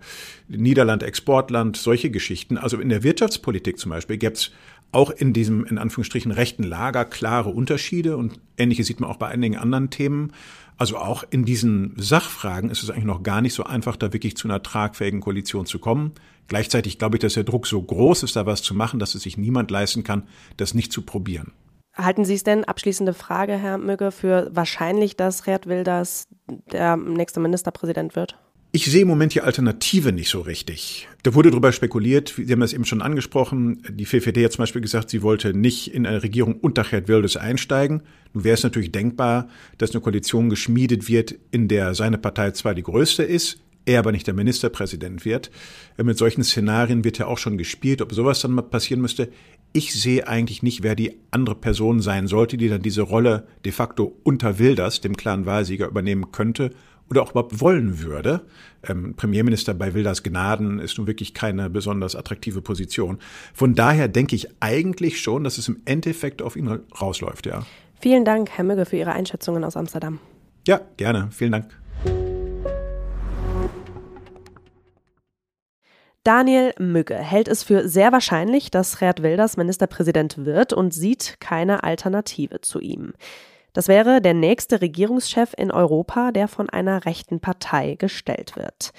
Niederland, 0.49 1.03
Exportland, 1.03 1.77
solche 1.77 2.09
Geschichten. 2.09 2.57
Also 2.57 2.79
in 2.79 2.89
der 2.89 3.03
Wirtschaftspolitik 3.03 3.79
zum 3.79 3.91
Beispiel 3.91 4.17
gäbe 4.17 4.33
es 4.33 4.51
auch 4.91 5.09
in 5.09 5.33
diesem, 5.33 5.65
in 5.65 5.77
Anführungsstrichen, 5.77 6.31
rechten 6.31 6.63
Lager 6.63 7.05
klare 7.05 7.49
Unterschiede 7.49 8.17
und 8.17 8.39
ähnliches 8.57 8.87
sieht 8.87 8.99
man 8.99 9.09
auch 9.09 9.17
bei 9.17 9.27
einigen 9.27 9.57
anderen 9.57 9.89
Themen. 9.89 10.31
Also 10.77 10.97
auch 10.97 11.23
in 11.29 11.45
diesen 11.45 11.93
Sachfragen 11.97 12.69
ist 12.69 12.83
es 12.83 12.89
eigentlich 12.89 13.05
noch 13.05 13.23
gar 13.23 13.41
nicht 13.41 13.53
so 13.53 13.63
einfach, 13.63 13.95
da 13.95 14.11
wirklich 14.11 14.35
zu 14.35 14.47
einer 14.47 14.61
tragfähigen 14.61 15.21
Koalition 15.21 15.65
zu 15.65 15.79
kommen. 15.79 16.11
Gleichzeitig 16.47 16.99
glaube 16.99 17.15
ich, 17.15 17.21
dass 17.21 17.35
der 17.35 17.43
Druck 17.45 17.65
so 17.65 17.81
groß 17.81 18.23
ist, 18.23 18.35
da 18.35 18.45
was 18.45 18.61
zu 18.61 18.73
machen, 18.73 18.99
dass 18.99 19.15
es 19.15 19.23
sich 19.23 19.37
niemand 19.37 19.71
leisten 19.71 20.03
kann, 20.03 20.23
das 20.57 20.73
nicht 20.73 20.91
zu 20.91 21.01
probieren. 21.01 21.53
Halten 21.95 22.25
Sie 22.25 22.33
es 22.33 22.43
denn, 22.43 22.65
abschließende 22.65 23.13
Frage, 23.13 23.53
Herr 23.53 23.77
Mügge, 23.77 24.11
für 24.11 24.49
wahrscheinlich, 24.51 25.15
dass 25.15 25.43
Gerd 25.43 25.65
Wilders 25.67 26.27
der 26.71 26.97
nächste 26.97 27.39
Ministerpräsident 27.39 28.17
wird? 28.17 28.37
Ich 28.75 28.87
sehe 28.87 29.03
im 29.03 29.07
Moment 29.07 29.33
die 29.33 29.39
Alternative 29.39 30.11
nicht 30.11 30.27
so 30.27 30.41
richtig. 30.41 31.07
Da 31.23 31.33
wurde 31.33 31.49
darüber 31.49 31.71
spekuliert, 31.71 32.33
Sie 32.35 32.51
haben 32.51 32.59
das 32.59 32.73
eben 32.73 32.83
schon 32.83 33.01
angesprochen, 33.01 33.81
die 33.89 34.03
VVD 34.03 34.43
hat 34.43 34.51
zum 34.51 34.63
Beispiel 34.63 34.81
gesagt, 34.81 35.09
sie 35.09 35.21
wollte 35.21 35.53
nicht 35.53 35.93
in 35.93 36.05
eine 36.05 36.21
Regierung 36.21 36.55
unter 36.55 36.83
Gerd 36.83 37.07
Wilders 37.07 37.37
einsteigen. 37.37 38.01
Nun 38.33 38.43
wäre 38.43 38.55
es 38.55 38.63
natürlich 38.63 38.91
denkbar, 38.91 39.47
dass 39.77 39.91
eine 39.91 40.01
Koalition 40.01 40.49
geschmiedet 40.49 41.07
wird, 41.07 41.35
in 41.51 41.69
der 41.69 41.95
seine 41.95 42.17
Partei 42.17 42.51
zwar 42.51 42.75
die 42.75 42.83
größte 42.83 43.23
ist, 43.23 43.61
er 43.85 43.99
aber 43.99 44.11
nicht 44.11 44.27
der 44.27 44.33
Ministerpräsident 44.33 45.23
wird. 45.23 45.51
Mit 45.95 46.17
solchen 46.17 46.43
Szenarien 46.43 47.05
wird 47.05 47.17
ja 47.17 47.27
auch 47.27 47.37
schon 47.37 47.57
gespielt, 47.57 48.01
ob 48.01 48.11
sowas 48.11 48.41
dann 48.41 48.51
mal 48.51 48.61
passieren 48.61 48.99
müsste. 48.99 49.29
Ich 49.71 49.93
sehe 49.93 50.27
eigentlich 50.27 50.63
nicht, 50.63 50.83
wer 50.83 50.95
die 50.95 51.13
andere 51.31 51.55
Person 51.55 52.01
sein 52.01 52.27
sollte, 52.27 52.57
die 52.57 52.67
dann 52.67 52.81
diese 52.81 53.03
Rolle 53.03 53.47
de 53.63 53.71
facto 53.71 54.17
unter 54.23 54.59
Wilders, 54.59 54.99
dem 54.99 55.15
klaren 55.15 55.45
Wahlsieger, 55.45 55.87
übernehmen 55.87 56.33
könnte 56.33 56.71
oder 57.09 57.23
auch 57.23 57.31
überhaupt 57.31 57.61
wollen 57.61 58.01
würde. 58.01 58.41
Ähm, 58.83 59.13
Premierminister 59.15 59.73
bei 59.73 59.93
Wilders 59.93 60.23
Gnaden 60.23 60.79
ist 60.79 60.97
nun 60.97 61.07
wirklich 61.07 61.33
keine 61.33 61.69
besonders 61.69 62.15
attraktive 62.15 62.61
Position. 62.61 63.19
Von 63.53 63.75
daher 63.75 64.07
denke 64.07 64.35
ich 64.35 64.47
eigentlich 64.59 65.21
schon, 65.21 65.43
dass 65.43 65.57
es 65.57 65.67
im 65.67 65.81
Endeffekt 65.85 66.41
auf 66.41 66.55
ihn 66.55 66.67
rausläuft, 66.67 67.45
ja. 67.45 67.65
Vielen 67.99 68.25
Dank, 68.25 68.49
Herr 68.51 68.65
Mügge, 68.65 68.85
für 68.85 68.97
Ihre 68.97 69.13
Einschätzungen 69.13 69.63
aus 69.63 69.77
Amsterdam. 69.77 70.19
Ja, 70.67 70.81
gerne. 70.97 71.29
Vielen 71.31 71.51
Dank. 71.51 71.69
Daniel 76.23 76.73
Mügge 76.79 77.15
hält 77.15 77.47
es 77.47 77.61
für 77.61 77.87
sehr 77.87 78.11
wahrscheinlich, 78.11 78.71
dass 78.71 78.97
Gerd 78.97 79.21
Wilders 79.21 79.57
Ministerpräsident 79.57 80.43
wird 80.43 80.73
und 80.73 80.91
sieht 80.91 81.37
keine 81.39 81.83
Alternative 81.83 82.61
zu 82.61 82.79
ihm. 82.79 83.13
Das 83.75 83.89
wäre 83.89 84.21
der 84.21 84.33
nächste 84.33 84.79
Regierungschef 84.79 85.51
in 85.57 85.69
Europa, 85.69 86.31
der 86.31 86.47
von 86.47 86.69
einer 86.69 87.03
rechten 87.03 87.41
Partei 87.41 87.95
gestellt 87.95 88.55
wird. 88.55 88.91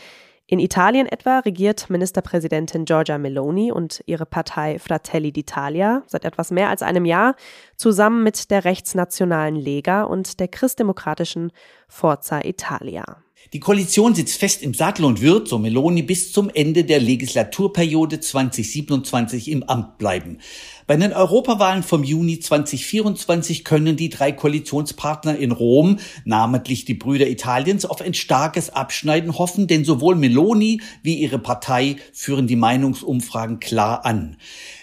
In 0.46 0.58
Italien 0.58 1.06
etwa 1.06 1.38
regiert 1.38 1.88
Ministerpräsidentin 1.88 2.84
Giorgia 2.84 3.16
Meloni 3.16 3.72
und 3.72 4.04
ihre 4.04 4.26
Partei 4.26 4.78
Fratelli 4.78 5.30
d'Italia 5.30 6.02
seit 6.06 6.26
etwas 6.26 6.50
mehr 6.50 6.68
als 6.68 6.82
einem 6.82 7.06
Jahr 7.06 7.36
zusammen 7.76 8.22
mit 8.22 8.50
der 8.50 8.66
rechtsnationalen 8.66 9.56
Lega 9.56 10.02
und 10.02 10.40
der 10.40 10.48
christdemokratischen 10.48 11.52
Forza 11.88 12.42
Italia. 12.44 13.22
Die 13.52 13.60
Koalition 13.60 14.14
sitzt 14.14 14.38
fest 14.38 14.62
im 14.62 14.74
Sattel 14.74 15.04
und 15.04 15.20
wird, 15.20 15.48
so 15.48 15.58
Meloni, 15.58 16.02
bis 16.02 16.32
zum 16.32 16.50
Ende 16.50 16.84
der 16.84 17.00
Legislaturperiode 17.00 18.20
2027 18.20 19.50
im 19.50 19.62
Amt 19.62 19.98
bleiben. 19.98 20.38
Bei 20.86 20.96
den 20.96 21.12
Europawahlen 21.12 21.82
vom 21.82 22.04
Juni 22.04 22.38
2024 22.38 23.64
können 23.64 23.96
die 23.96 24.08
drei 24.08 24.30
Koalitionspartner 24.30 25.36
in 25.36 25.50
Rom, 25.50 25.98
namentlich 26.24 26.84
die 26.84 26.94
Brüder 26.94 27.26
Italiens, 27.26 27.84
auf 27.84 28.00
ein 28.00 28.14
starkes 28.14 28.70
Abschneiden 28.70 29.36
hoffen, 29.36 29.66
denn 29.66 29.84
sowohl 29.84 30.14
Meloni 30.14 30.80
wie 31.02 31.16
ihre 31.16 31.40
Partei 31.40 31.96
führen 32.12 32.46
die 32.46 32.54
Meinungsumfragen 32.54 33.58
klar 33.58 34.06
an. 34.06 34.36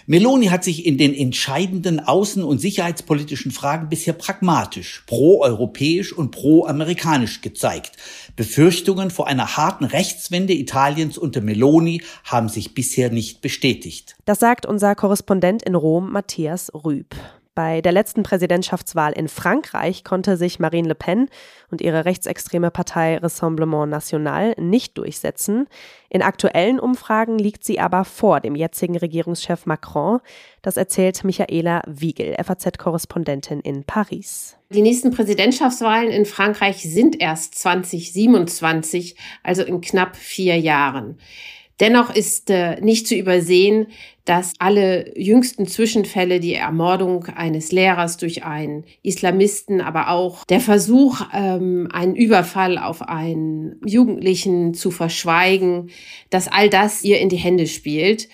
Meloni 0.06 0.48
hat 0.48 0.62
sich 0.62 0.84
in 0.84 0.98
den 0.98 1.14
entscheidenden 1.14 1.98
außen- 1.98 2.42
und 2.42 2.58
sicherheitspolitischen 2.58 3.50
Fragen 3.50 3.88
bisher 3.88 4.12
pragmatisch, 4.12 5.04
pro-europäisch 5.06 6.12
und 6.12 6.32
pro-amerikanisch 6.32 7.40
gezeigt. 7.40 7.92
Befürchtungen 8.36 9.10
vor 9.10 9.26
einer 9.26 9.56
harten 9.56 9.86
Rechtswende 9.86 10.52
Italiens 10.52 11.16
unter 11.16 11.40
Meloni 11.40 12.02
haben 12.24 12.50
sich 12.50 12.74
bisher 12.74 13.08
nicht 13.08 13.40
bestätigt. 13.40 14.16
Das 14.24 14.40
sagt 14.40 14.64
unser 14.64 14.94
Korrespondent 14.94 15.62
in 15.62 15.74
Rom, 15.74 16.10
Matthias 16.10 16.72
Rüb. 16.74 17.14
Bei 17.54 17.82
der 17.82 17.92
letzten 17.92 18.24
Präsidentschaftswahl 18.24 19.12
in 19.12 19.28
Frankreich 19.28 20.02
konnte 20.02 20.36
sich 20.36 20.58
Marine 20.58 20.88
Le 20.88 20.96
Pen 20.96 21.28
und 21.70 21.80
ihre 21.80 22.04
rechtsextreme 22.04 22.72
Partei 22.72 23.16
Rassemblement 23.18 23.88
National 23.88 24.54
nicht 24.58 24.98
durchsetzen. 24.98 25.68
In 26.08 26.22
aktuellen 26.22 26.80
Umfragen 26.80 27.38
liegt 27.38 27.62
sie 27.62 27.78
aber 27.78 28.04
vor 28.04 28.40
dem 28.40 28.56
jetzigen 28.56 28.96
Regierungschef 28.96 29.66
Macron. 29.66 30.18
Das 30.62 30.76
erzählt 30.76 31.22
Michaela 31.22 31.82
Wiegel, 31.86 32.34
FAZ-Korrespondentin 32.42 33.60
in 33.60 33.84
Paris. 33.84 34.56
Die 34.70 34.82
nächsten 34.82 35.12
Präsidentschaftswahlen 35.12 36.10
in 36.10 36.26
Frankreich 36.26 36.82
sind 36.82 37.20
erst 37.20 37.56
2027, 37.56 39.14
also 39.44 39.62
in 39.62 39.80
knapp 39.80 40.16
vier 40.16 40.58
Jahren. 40.58 41.18
Dennoch 41.80 42.14
ist 42.14 42.50
äh, 42.50 42.80
nicht 42.80 43.08
zu 43.08 43.16
übersehen, 43.16 43.88
dass 44.24 44.52
alle 44.58 45.18
jüngsten 45.18 45.66
Zwischenfälle, 45.66 46.40
die 46.40 46.54
Ermordung 46.54 47.26
eines 47.26 47.72
Lehrers 47.72 48.16
durch 48.16 48.44
einen 48.44 48.84
Islamisten, 49.02 49.80
aber 49.80 50.08
auch 50.10 50.44
der 50.44 50.60
Versuch, 50.60 51.20
ähm, 51.34 51.88
einen 51.92 52.14
Überfall 52.14 52.78
auf 52.78 53.02
einen 53.02 53.80
Jugendlichen 53.84 54.72
zu 54.72 54.90
verschweigen, 54.90 55.90
dass 56.30 56.48
all 56.48 56.70
das 56.70 57.02
ihr 57.02 57.18
in 57.18 57.28
die 57.28 57.36
Hände 57.36 57.66
spielt 57.66 58.28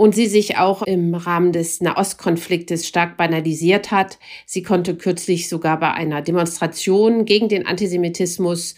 und 0.00 0.14
sie 0.14 0.26
sich 0.26 0.56
auch 0.56 0.82
im 0.82 1.14
Rahmen 1.14 1.52
des 1.52 1.80
Nahostkonfliktes 1.80 2.88
stark 2.88 3.16
banalisiert 3.16 3.90
hat. 3.90 4.18
Sie 4.46 4.62
konnte 4.62 4.96
kürzlich 4.96 5.48
sogar 5.48 5.78
bei 5.78 5.92
einer 5.92 6.22
Demonstration 6.22 7.24
gegen 7.24 7.48
den 7.48 7.66
Antisemitismus 7.66 8.74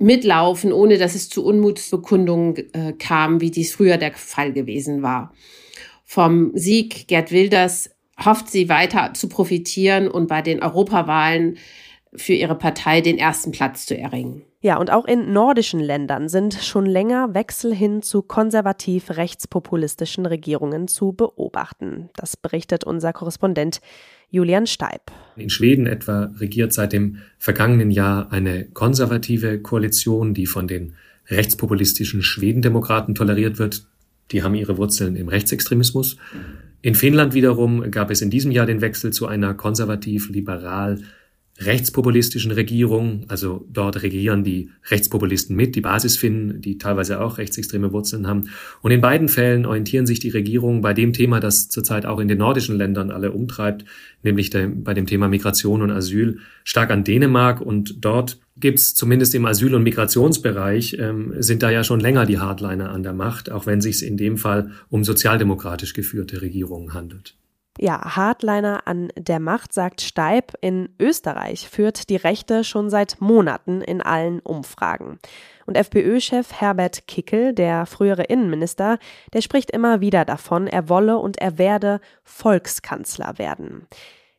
mitlaufen, 0.00 0.72
ohne 0.72 0.98
dass 0.98 1.14
es 1.14 1.28
zu 1.28 1.44
Unmutsbekundungen 1.44 2.56
äh, 2.72 2.92
kam, 2.98 3.40
wie 3.40 3.50
dies 3.50 3.74
früher 3.74 3.98
der 3.98 4.12
Fall 4.14 4.52
gewesen 4.52 5.02
war. 5.02 5.32
Vom 6.04 6.50
Sieg 6.54 7.06
Gerd 7.06 7.30
Wilders 7.30 7.90
hofft 8.24 8.50
sie 8.50 8.68
weiter 8.68 9.14
zu 9.14 9.28
profitieren 9.28 10.08
und 10.08 10.26
bei 10.26 10.42
den 10.42 10.62
Europawahlen 10.62 11.58
für 12.14 12.32
ihre 12.32 12.56
Partei 12.56 13.00
den 13.00 13.18
ersten 13.18 13.52
Platz 13.52 13.86
zu 13.86 13.96
erringen. 13.96 14.42
Ja, 14.62 14.78
und 14.78 14.90
auch 14.90 15.06
in 15.06 15.32
nordischen 15.32 15.80
Ländern 15.80 16.28
sind 16.28 16.54
schon 16.54 16.84
länger 16.84 17.32
Wechsel 17.32 17.74
hin 17.74 18.02
zu 18.02 18.22
konservativ 18.22 19.10
rechtspopulistischen 19.10 20.26
Regierungen 20.26 20.86
zu 20.86 21.12
beobachten. 21.12 22.10
Das 22.14 22.36
berichtet 22.36 22.84
unser 22.84 23.12
Korrespondent 23.12 23.80
Julian 24.30 24.66
Steib. 24.66 25.10
In 25.36 25.50
Schweden 25.50 25.86
etwa 25.86 26.32
regiert 26.38 26.72
seit 26.72 26.92
dem 26.92 27.18
vergangenen 27.38 27.90
Jahr 27.90 28.32
eine 28.32 28.64
konservative 28.66 29.58
Koalition, 29.58 30.34
die 30.34 30.46
von 30.46 30.68
den 30.68 30.94
rechtspopulistischen 31.28 32.22
Schwedendemokraten 32.22 33.14
toleriert 33.14 33.58
wird. 33.58 33.84
Die 34.32 34.42
haben 34.42 34.54
ihre 34.54 34.76
Wurzeln 34.76 35.16
im 35.16 35.28
Rechtsextremismus. 35.28 36.16
In 36.82 36.94
Finnland 36.94 37.34
wiederum 37.34 37.90
gab 37.90 38.10
es 38.10 38.22
in 38.22 38.30
diesem 38.30 38.52
Jahr 38.52 38.66
den 38.66 38.80
Wechsel 38.80 39.12
zu 39.12 39.26
einer 39.26 39.54
konservativ-liberal 39.54 41.00
rechtspopulistischen 41.60 42.52
Regierung, 42.52 43.24
also 43.28 43.66
dort 43.70 44.02
regieren 44.02 44.44
die 44.44 44.70
Rechtspopulisten 44.90 45.54
mit, 45.54 45.76
die 45.76 45.82
Basisfinnen, 45.82 46.60
die 46.60 46.78
teilweise 46.78 47.20
auch 47.20 47.36
rechtsextreme 47.36 47.92
Wurzeln 47.92 48.26
haben. 48.26 48.48
Und 48.80 48.92
in 48.92 49.02
beiden 49.02 49.28
Fällen 49.28 49.66
orientieren 49.66 50.06
sich 50.06 50.20
die 50.20 50.30
Regierungen 50.30 50.80
bei 50.80 50.94
dem 50.94 51.12
Thema, 51.12 51.38
das 51.38 51.68
zurzeit 51.68 52.06
auch 52.06 52.18
in 52.18 52.28
den 52.28 52.38
nordischen 52.38 52.76
Ländern 52.76 53.10
alle 53.10 53.32
umtreibt, 53.32 53.84
nämlich 54.22 54.48
der, 54.48 54.68
bei 54.68 54.94
dem 54.94 55.06
Thema 55.06 55.28
Migration 55.28 55.82
und 55.82 55.90
Asyl, 55.90 56.38
stark 56.64 56.90
an 56.90 57.04
Dänemark. 57.04 57.60
Und 57.60 58.04
dort 58.04 58.40
gibt's 58.56 58.94
zumindest 58.94 59.34
im 59.34 59.44
Asyl- 59.44 59.74
und 59.74 59.82
Migrationsbereich, 59.82 60.96
ähm, 60.98 61.34
sind 61.38 61.62
da 61.62 61.70
ja 61.70 61.84
schon 61.84 62.00
länger 62.00 62.24
die 62.24 62.38
Hardliner 62.38 62.90
an 62.90 63.02
der 63.02 63.12
Macht, 63.12 63.50
auch 63.50 63.66
wenn 63.66 63.82
sich 63.82 64.02
in 64.02 64.16
dem 64.16 64.38
Fall 64.38 64.70
um 64.88 65.04
sozialdemokratisch 65.04 65.92
geführte 65.92 66.40
Regierungen 66.40 66.94
handelt. 66.94 67.36
Ja, 67.78 68.16
Hardliner 68.16 68.86
an 68.86 69.10
der 69.16 69.40
Macht, 69.40 69.72
sagt 69.72 70.00
Steib. 70.00 70.52
In 70.60 70.88
Österreich 70.98 71.68
führt 71.68 72.10
die 72.10 72.16
Rechte 72.16 72.64
schon 72.64 72.90
seit 72.90 73.20
Monaten 73.20 73.80
in 73.80 74.02
allen 74.02 74.40
Umfragen. 74.40 75.18
Und 75.66 75.76
FPÖ-Chef 75.76 76.52
Herbert 76.52 77.06
Kickel, 77.06 77.54
der 77.54 77.86
frühere 77.86 78.24
Innenminister, 78.24 78.98
der 79.32 79.40
spricht 79.40 79.70
immer 79.70 80.00
wieder 80.00 80.24
davon, 80.24 80.66
er 80.66 80.88
wolle 80.88 81.18
und 81.18 81.38
er 81.38 81.58
werde 81.58 82.00
Volkskanzler 82.24 83.38
werden. 83.38 83.86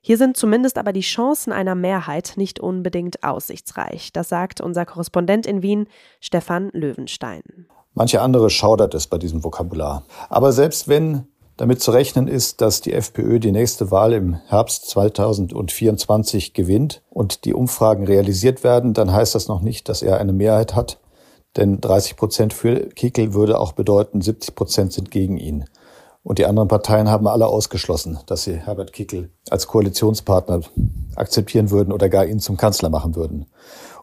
Hier 0.01 0.17
sind 0.17 0.35
zumindest 0.35 0.77
aber 0.77 0.93
die 0.93 1.01
Chancen 1.01 1.53
einer 1.53 1.75
Mehrheit 1.75 2.33
nicht 2.35 2.59
unbedingt 2.59 3.23
aussichtsreich. 3.23 4.11
Das 4.11 4.29
sagt 4.29 4.59
unser 4.59 4.85
Korrespondent 4.85 5.45
in 5.45 5.61
Wien, 5.61 5.87
Stefan 6.19 6.69
Löwenstein. 6.73 7.67
Manche 7.93 8.21
andere 8.21 8.49
schaudert 8.49 8.95
es 8.95 9.07
bei 9.07 9.17
diesem 9.17 9.43
Vokabular. 9.43 10.03
Aber 10.29 10.53
selbst 10.53 10.87
wenn 10.87 11.27
damit 11.61 11.79
zu 11.79 11.91
rechnen 11.91 12.27
ist, 12.27 12.59
dass 12.59 12.81
die 12.81 12.91
FPÖ 12.91 13.37
die 13.37 13.51
nächste 13.51 13.91
Wahl 13.91 14.13
im 14.13 14.33
Herbst 14.47 14.89
2024 14.89 16.55
gewinnt 16.55 17.03
und 17.11 17.45
die 17.45 17.53
Umfragen 17.53 18.03
realisiert 18.03 18.63
werden, 18.63 18.95
dann 18.95 19.13
heißt 19.13 19.35
das 19.35 19.47
noch 19.47 19.61
nicht, 19.61 19.87
dass 19.87 20.01
er 20.01 20.17
eine 20.19 20.33
Mehrheit 20.33 20.73
hat. 20.73 20.99
Denn 21.57 21.79
30 21.79 22.17
Prozent 22.17 22.53
für 22.53 22.89
Kickel 22.89 23.35
würde 23.35 23.59
auch 23.59 23.73
bedeuten, 23.73 24.21
70 24.21 24.55
Prozent 24.55 24.91
sind 24.91 25.11
gegen 25.11 25.37
ihn. 25.37 25.65
Und 26.23 26.39
die 26.39 26.47
anderen 26.47 26.67
Parteien 26.67 27.11
haben 27.11 27.27
alle 27.27 27.45
ausgeschlossen, 27.45 28.17
dass 28.25 28.41
sie 28.45 28.55
Herbert 28.55 28.91
Kickel 28.91 29.29
als 29.51 29.67
Koalitionspartner 29.67 30.61
akzeptieren 31.15 31.69
würden 31.69 31.93
oder 31.93 32.09
gar 32.09 32.25
ihn 32.25 32.39
zum 32.39 32.57
Kanzler 32.57 32.89
machen 32.89 33.15
würden. 33.15 33.45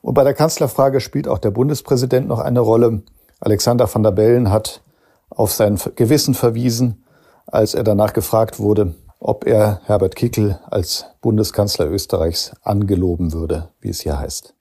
Und 0.00 0.14
bei 0.14 0.22
der 0.22 0.34
Kanzlerfrage 0.34 1.00
spielt 1.00 1.26
auch 1.26 1.38
der 1.38 1.50
Bundespräsident 1.50 2.28
noch 2.28 2.38
eine 2.38 2.60
Rolle. 2.60 3.02
Alexander 3.40 3.92
van 3.92 4.04
der 4.04 4.12
Bellen 4.12 4.52
hat 4.52 4.80
auf 5.28 5.50
sein 5.50 5.76
Gewissen 5.96 6.34
verwiesen 6.34 7.02
als 7.50 7.74
er 7.74 7.84
danach 7.84 8.12
gefragt 8.12 8.58
wurde, 8.58 8.94
ob 9.18 9.46
er 9.46 9.80
Herbert 9.84 10.14
Kickel 10.16 10.60
als 10.70 11.06
Bundeskanzler 11.20 11.90
Österreichs 11.90 12.52
angeloben 12.62 13.32
würde, 13.32 13.70
wie 13.80 13.88
es 13.88 14.00
hier 14.00 14.18
heißt. 14.18 14.54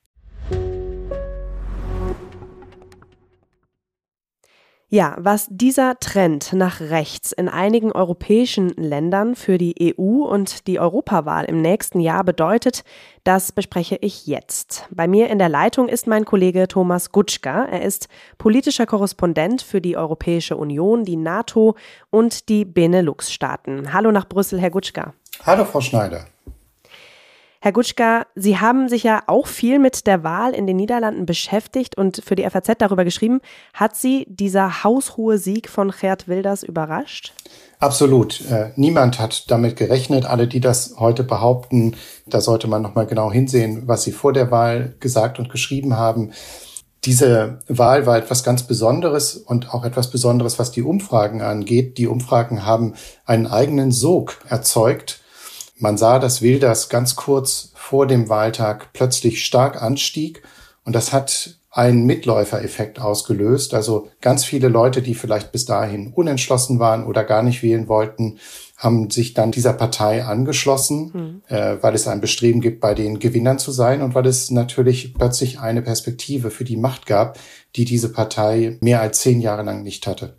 Ja, 4.90 5.16
was 5.18 5.48
dieser 5.50 6.00
Trend 6.00 6.54
nach 6.54 6.80
rechts 6.80 7.34
in 7.34 7.50
einigen 7.50 7.92
europäischen 7.92 8.70
Ländern 8.70 9.36
für 9.36 9.58
die 9.58 9.94
EU 10.00 10.24
und 10.24 10.66
die 10.66 10.80
Europawahl 10.80 11.44
im 11.44 11.62
nächsten 11.62 12.00
Jahr 12.00 12.24
bedeutet, 12.24 12.86
das 13.26 13.52
bespreche 13.52 13.98
ich 14.00 14.28
jetzt. 14.28 14.88
Bei 14.90 15.10
mir 15.10 15.30
in 15.30 15.40
der 15.40 15.50
Leitung 15.50 15.90
ist 15.90 16.08
mein 16.08 16.24
Kollege 16.24 16.70
Thomas 16.70 17.12
Gutschka. 17.12 17.66
Er 17.66 17.82
ist 17.82 18.08
politischer 18.38 18.86
Korrespondent 18.86 19.62
für 19.62 19.82
die 19.82 19.98
Europäische 19.98 20.56
Union, 20.56 21.04
die 21.04 21.18
NATO 21.18 21.76
und 22.10 22.48
die 22.48 22.64
Benelux-Staaten. 22.64 23.92
Hallo 23.92 24.14
nach 24.14 24.30
Brüssel, 24.30 24.62
Herr 24.62 24.72
Gutschka. 24.72 25.14
Hallo, 25.46 25.66
Frau 25.66 25.82
Schneider. 25.82 26.28
Herr 27.60 27.72
Gutschka, 27.72 28.28
Sie 28.36 28.60
haben 28.60 28.88
sich 28.88 29.04
ja 29.04 29.24
auch 29.26 29.48
viel 29.48 29.80
mit 29.80 30.06
der 30.06 30.24
Wahl 30.24 30.54
in 30.54 30.68
den 30.68 30.78
Niederlanden 30.78 31.26
beschäftigt 31.26 31.98
und 31.98 32.22
für 32.24 32.36
die 32.36 32.48
FAZ 32.48 32.74
darüber 32.78 33.04
geschrieben. 33.04 33.42
Hat 33.74 33.96
Sie 33.96 34.28
dieser 34.30 34.84
haushohe 34.84 35.40
Sieg 35.40 35.68
von 35.68 35.92
Gerd 35.92 36.28
Wilders 36.28 36.62
überrascht? 36.62 37.34
Absolut. 37.80 38.42
Äh, 38.50 38.72
niemand 38.76 39.20
hat 39.20 39.50
damit 39.50 39.76
gerechnet. 39.76 40.26
Alle, 40.26 40.48
die 40.48 40.60
das 40.60 40.96
heute 41.00 41.24
behaupten, 41.24 41.96
da 42.28 42.42
sollte 42.42 42.68
man 42.68 42.84
nochmal 42.84 43.08
genau 43.08 43.32
hinsehen, 43.32 43.88
was 43.88 44.04
sie 44.04 44.12
vor 44.12 44.34
der 44.34 44.52
Wahl 44.52 44.96
gesagt 45.00 45.40
und 45.40 45.50
geschrieben 45.50 45.98
haben. 45.98 46.34
Diese 47.06 47.60
Wahl 47.68 48.06
war 48.06 48.18
etwas 48.18 48.44
ganz 48.44 48.64
Besonderes 48.64 49.36
und 49.36 49.74
auch 49.74 49.84
etwas 49.84 50.12
Besonderes, 50.12 50.60
was 50.60 50.72
die 50.72 50.82
Umfragen 50.84 51.42
angeht. 51.42 51.98
Die 51.98 52.08
Umfragen 52.08 52.66
haben 52.66 52.94
einen 53.26 53.48
eigenen 53.48 53.92
Sog 53.92 54.40
erzeugt 54.50 55.22
man 55.78 55.98
sah, 55.98 56.20
dass 56.20 56.42
Wilders 56.42 56.90
ganz 56.90 57.16
kurz 57.16 57.72
vor 57.76 58.08
dem 58.08 58.30
Wahltag 58.30 58.94
plötzlich 58.94 59.46
stark 59.46 59.82
anstieg 59.82 60.44
und 60.84 60.96
das 60.96 61.14
hat 61.14 61.58
einen 61.70 62.06
Mitläufereffekt 62.06 63.00
ausgelöst. 63.00 63.76
Also 63.76 64.08
ganz 64.20 64.44
viele 64.44 64.68
Leute, 64.68 65.04
die 65.04 65.14
vielleicht 65.14 65.52
bis 65.52 65.66
dahin 65.66 66.12
unentschlossen 66.12 66.80
waren 66.80 67.06
oder 67.06 67.24
gar 67.24 67.44
nicht 67.44 67.62
wählen 67.62 67.88
wollten, 67.88 68.40
haben 68.78 69.12
sich 69.12 69.34
dann 69.34 69.52
dieser 69.52 69.74
Partei 69.74 70.24
angeschlossen, 70.24 71.12
mhm. 71.14 71.56
äh, 71.56 71.78
weil 71.82 71.94
es 71.94 72.08
ein 72.08 72.22
Bestreben 72.22 72.62
gibt, 72.62 72.80
bei 72.80 72.96
den 72.96 73.20
Gewinnern 73.20 73.60
zu 73.60 73.72
sein 73.72 74.02
und 74.02 74.16
weil 74.16 74.26
es 74.26 74.50
natürlich 74.50 75.14
plötzlich 75.14 75.60
eine 75.60 75.82
Perspektive 75.84 76.50
für 76.50 76.64
die 76.64 76.78
Macht 76.78 77.06
gab, 77.06 77.38
die 77.76 77.86
diese 77.86 78.12
Partei 78.12 78.78
mehr 78.82 79.02
als 79.02 79.20
zehn 79.20 79.40
Jahre 79.40 79.64
lang 79.64 79.84
nicht 79.84 80.08
hatte. 80.08 80.38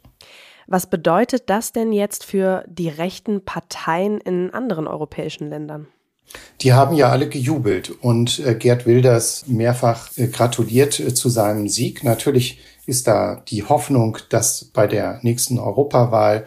Was 0.71 0.87
bedeutet 0.87 1.45
das 1.49 1.73
denn 1.73 1.93
jetzt 1.95 2.25
für 2.25 2.63
die 2.69 2.91
rechten 2.91 3.43
Parteien 3.43 4.21
in 4.21 4.53
anderen 4.53 4.87
europäischen 4.87 5.49
Ländern? 5.49 5.87
Die 6.61 6.75
haben 6.75 6.95
ja 6.95 7.09
alle 7.09 7.27
gejubelt 7.31 7.91
und 7.91 8.39
äh, 8.41 8.55
Gerd 8.55 8.85
Wilders 8.85 9.47
mehrfach 9.47 10.11
äh, 10.19 10.27
gratuliert 10.27 11.01
äh, 11.01 11.15
zu 11.15 11.31
seinem 11.31 11.69
Sieg. 11.69 12.05
Natürlich 12.05 12.61
ist 12.85 13.07
da 13.07 13.43
die 13.49 13.65
Hoffnung, 13.65 14.19
dass 14.29 14.67
bei 14.67 14.87
der 14.87 15.21
nächsten 15.23 15.59
Europawahl 15.59 16.45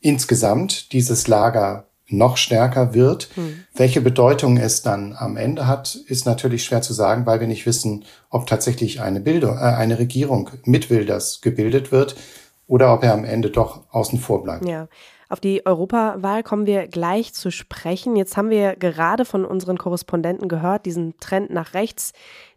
insgesamt 0.00 0.92
dieses 0.92 1.26
Lager 1.26 1.88
noch 2.06 2.36
stärker 2.36 2.94
wird. 2.94 3.30
Hm. 3.34 3.64
Welche 3.74 4.00
Bedeutung 4.00 4.56
es 4.56 4.82
dann 4.82 5.14
am 5.14 5.36
Ende 5.36 5.66
hat, 5.66 5.96
ist 6.06 6.26
natürlich 6.26 6.62
schwer 6.62 6.82
zu 6.82 6.92
sagen, 6.92 7.26
weil 7.26 7.40
wir 7.40 7.48
nicht 7.48 7.66
wissen, 7.66 8.04
ob 8.30 8.46
tatsächlich 8.46 9.00
eine 9.00 9.18
Bildung, 9.18 9.56
äh, 9.56 9.62
eine 9.62 9.98
Regierung 9.98 10.50
mit 10.62 10.90
Wilders 10.90 11.40
gebildet 11.40 11.90
wird 11.90 12.14
oder 12.66 12.94
ob 12.94 13.02
er 13.02 13.12
am 13.12 13.24
Ende 13.24 13.50
doch 13.50 13.82
außen 13.90 14.18
vor 14.18 14.42
bleibt. 14.42 14.66
Ja. 14.66 14.88
Auf 15.28 15.40
die 15.40 15.66
Europawahl 15.66 16.42
kommen 16.42 16.66
wir 16.66 16.86
gleich 16.86 17.34
zu 17.34 17.50
sprechen. 17.50 18.14
Jetzt 18.14 18.36
haben 18.36 18.50
wir 18.50 18.76
gerade 18.76 19.24
von 19.24 19.44
unseren 19.44 19.78
Korrespondenten 19.78 20.48
gehört, 20.48 20.86
diesen 20.86 21.18
Trend 21.18 21.50
nach 21.50 21.74
rechts, 21.74 22.12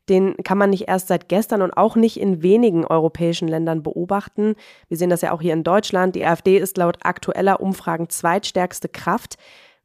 den 0.09 0.35
kann 0.43 0.57
man 0.57 0.69
nicht 0.69 0.87
erst 0.87 1.07
seit 1.07 1.27
gestern 1.27 1.61
und 1.61 1.71
auch 1.71 1.95
nicht 1.95 2.19
in 2.19 2.41
wenigen 2.41 2.85
europäischen 2.85 3.47
Ländern 3.47 3.83
beobachten. 3.83 4.55
Wir 4.87 4.97
sehen 4.97 5.09
das 5.09 5.21
ja 5.21 5.31
auch 5.33 5.41
hier 5.41 5.53
in 5.53 5.63
Deutschland. 5.63 6.15
Die 6.15 6.25
AfD 6.25 6.57
ist 6.57 6.77
laut 6.77 6.99
aktueller 7.01 7.59
Umfragen 7.59 8.09
zweitstärkste 8.09 8.87
Kraft. 8.87 9.35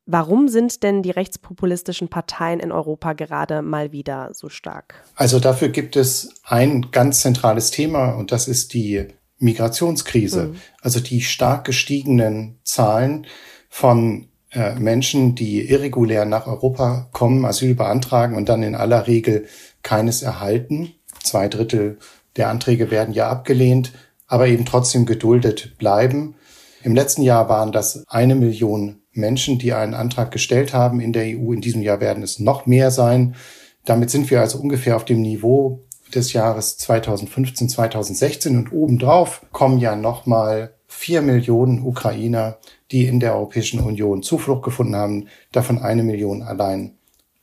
Warum 0.07 0.49
sind 0.49 0.83
denn 0.83 1.03
die 1.03 1.11
rechtspopulistischen 1.11 2.09
Parteien 2.09 2.61
in 2.61 2.73
Europa 2.73 3.13
gerade 3.13 3.63
mal 3.63 3.93
wieder 3.93 4.31
so 4.33 4.49
stark? 4.49 5.03
Also 5.15 5.39
dafür 5.39 5.69
gibt 5.69 5.97
es 5.97 6.35
ein 6.45 6.91
ganz 6.91 7.21
zentrales 7.21 7.71
Thema 7.71 8.13
und 8.13 8.33
das 8.33 8.49
ist 8.49 8.75
die 8.75 9.09
Migrationskrise. 9.43 10.49
Mhm. 10.49 10.57
Also 10.81 11.01
die 11.01 11.21
stark 11.21 11.65
gestiegenen 11.65 12.59
Zahlen 12.65 13.27
von 13.69 14.29
äh, 14.53 14.75
Menschen, 14.75 15.35
die 15.35 15.69
irregulär 15.69 16.25
nach 16.25 16.47
Europa 16.47 17.09
kommen, 17.13 17.45
Asyl 17.45 17.75
beantragen 17.75 18.37
und 18.37 18.49
dann 18.49 18.63
in 18.63 18.75
aller 18.75 19.07
Regel 19.07 19.47
keines 19.83 20.23
erhalten. 20.23 20.93
Zwei 21.23 21.49
Drittel 21.49 21.99
der 22.37 22.49
Anträge 22.49 22.91
werden 22.91 23.15
ja 23.15 23.29
abgelehnt, 23.29 23.93
aber 24.27 24.47
eben 24.47 24.65
trotzdem 24.65 25.07
geduldet 25.07 25.77
bleiben. 25.79 26.37
Im 26.83 26.95
letzten 26.95 27.23
Jahr 27.23 27.49
waren 27.49 27.73
das 27.73 28.05
eine 28.09 28.35
Million 28.35 29.03
Menschen, 29.13 29.59
die 29.59 29.73
einen 29.73 29.95
Antrag 29.95 30.31
gestellt 30.31 30.73
haben 30.73 31.01
in 31.01 31.13
der 31.13 31.25
EU. 31.25 31.53
In 31.53 31.61
diesem 31.61 31.83
Jahr 31.83 32.01
werden 32.01 32.23
es 32.23 32.39
noch 32.39 32.67
mehr 32.67 32.91
sein. 32.91 33.35
Damit 33.85 34.11
sind 34.11 34.31
wir 34.31 34.41
also 34.41 34.59
ungefähr 34.59 34.97
auf 34.97 35.05
dem 35.05 35.21
Niveau 35.21 35.85
des 36.15 36.33
Jahres 36.33 36.79
2015, 36.79 37.69
2016 37.69 38.57
und 38.57 38.73
obendrauf 38.73 39.45
kommen 39.53 39.79
ja 39.79 39.97
nochmal 39.97 40.75
vier 40.87 41.23
Millionen 41.23 41.85
Ukrainer, 41.85 42.59
die 42.91 43.07
in 43.07 43.19
der 43.21 43.35
Europäischen 43.35 43.81
Union 43.81 44.23
Zuflucht 44.23 44.63
gefunden 44.63 44.95
haben, 44.95 45.29
davon 45.51 45.79
eine 45.79 46.03
Million 46.03 46.43
allein 46.43 46.97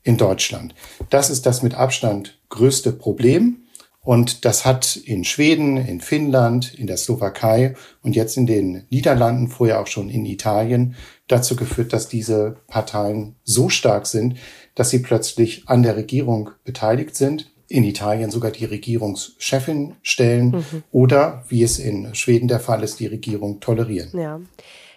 in 0.04 0.18
Deutschland. 0.18 0.76
Das 1.10 1.30
ist 1.30 1.46
das 1.46 1.64
mit 1.64 1.76
Abstand 1.76 2.40
größte 2.50 2.92
Problem. 2.92 3.64
Und 4.02 4.46
das 4.46 4.66
hat 4.66 4.96
in 4.96 5.26
Schweden, 5.26 5.78
in 5.78 6.00
Finnland, 6.00 6.74
in 6.74 6.88
der 6.88 6.98
Slowakei 6.98 7.76
und 8.02 8.16
jetzt 8.16 8.38
in 8.38 8.48
den 8.48 8.86
Niederlanden, 8.90 9.50
vorher 9.50 9.82
auch 9.82 9.88
schon 9.88 10.10
in 10.10 10.26
Italien, 10.26 10.96
dazu 11.28 11.56
geführt, 11.56 11.92
dass 11.92 12.08
diese 12.08 12.56
Parteien 12.68 13.36
so 13.44 13.70
stark 13.70 14.08
sind, 14.08 14.38
dass 14.74 14.90
sie 14.90 15.00
plötzlich 15.00 15.68
an 15.68 15.84
der 15.84 15.98
Regierung 15.98 16.52
beteiligt 16.64 17.16
sind, 17.16 17.52
in 17.70 17.84
Italien 17.84 18.32
sogar 18.32 18.52
die 18.52 18.66
Regierungschefin 18.66 19.96
stellen 20.02 20.50
mhm. 20.50 20.84
oder, 20.92 21.46
wie 21.48 21.64
es 21.64 21.80
in 21.80 22.14
Schweden 22.16 22.48
der 22.48 22.60
Fall 22.60 22.84
ist, 22.84 23.00
die 23.00 23.08
Regierung 23.08 23.60
tolerieren. 23.60 24.20
Ja. 24.20 24.42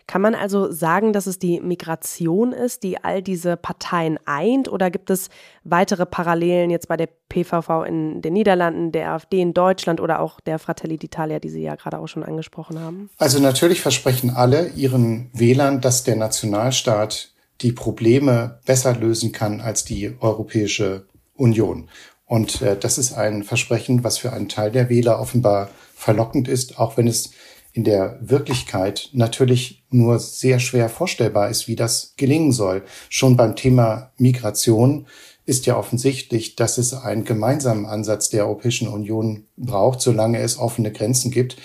Kann 0.06 0.20
man 0.20 0.34
also 0.34 0.70
sagen, 0.70 1.12
dass 1.12 1.26
es 1.26 1.38
die 1.38 1.60
Migration 1.60 2.52
ist, 2.52 2.82
die 2.82 3.02
all 3.02 3.22
diese 3.22 3.56
Parteien 3.56 4.18
eint? 4.26 4.70
Oder 4.70 4.90
gibt 4.90 5.10
es 5.10 5.28
weitere 5.64 6.06
Parallelen 6.06 6.70
jetzt 6.70 6.88
bei 6.88 6.96
der 6.96 7.08
PVV 7.28 7.84
in 7.86 8.20
den 8.20 8.32
Niederlanden, 8.32 8.92
der 8.92 9.12
AfD 9.12 9.40
in 9.40 9.54
Deutschland 9.54 10.00
oder 10.00 10.20
auch 10.20 10.40
der 10.40 10.58
Fratelli 10.58 10.96
d'Italia, 10.96 11.38
die 11.38 11.48
Sie 11.48 11.62
ja 11.62 11.76
gerade 11.76 11.98
auch 11.98 12.08
schon 12.08 12.24
angesprochen 12.24 12.80
haben? 12.80 13.10
Also 13.16 13.38
natürlich 13.38 13.80
versprechen 13.80 14.30
alle 14.30 14.68
ihren 14.70 15.30
Wählern, 15.32 15.80
dass 15.80 16.04
der 16.04 16.16
Nationalstaat 16.16 17.32
die 17.60 17.72
Probleme 17.72 18.58
besser 18.66 18.94
lösen 18.94 19.32
kann 19.32 19.60
als 19.60 19.84
die 19.84 20.14
Europäische 20.20 21.06
Union. 21.34 21.88
Und 22.32 22.62
äh, 22.62 22.78
das 22.78 22.96
ist 22.96 23.12
ein 23.12 23.42
Versprechen, 23.42 24.04
was 24.04 24.16
für 24.16 24.32
einen 24.32 24.48
Teil 24.48 24.70
der 24.70 24.88
Wähler 24.88 25.20
offenbar 25.20 25.68
verlockend 25.94 26.48
ist, 26.48 26.78
auch 26.78 26.96
wenn 26.96 27.06
es 27.06 27.32
in 27.74 27.84
der 27.84 28.18
Wirklichkeit 28.22 29.10
natürlich 29.12 29.84
nur 29.90 30.18
sehr 30.18 30.58
schwer 30.58 30.88
vorstellbar 30.88 31.50
ist, 31.50 31.68
wie 31.68 31.76
das 31.76 32.14
gelingen 32.16 32.52
soll. 32.52 32.84
Schon 33.10 33.36
beim 33.36 33.54
Thema 33.54 34.12
Migration 34.16 35.06
ist 35.44 35.66
ja 35.66 35.76
offensichtlich, 35.76 36.56
dass 36.56 36.78
es 36.78 36.94
einen 36.94 37.26
gemeinsamen 37.26 37.84
Ansatz 37.84 38.30
der 38.30 38.46
Europäischen 38.46 38.88
Union 38.88 39.44
braucht, 39.58 40.00
solange 40.00 40.38
es 40.38 40.58
offene 40.58 40.90
Grenzen 40.90 41.30
gibt. 41.30 41.58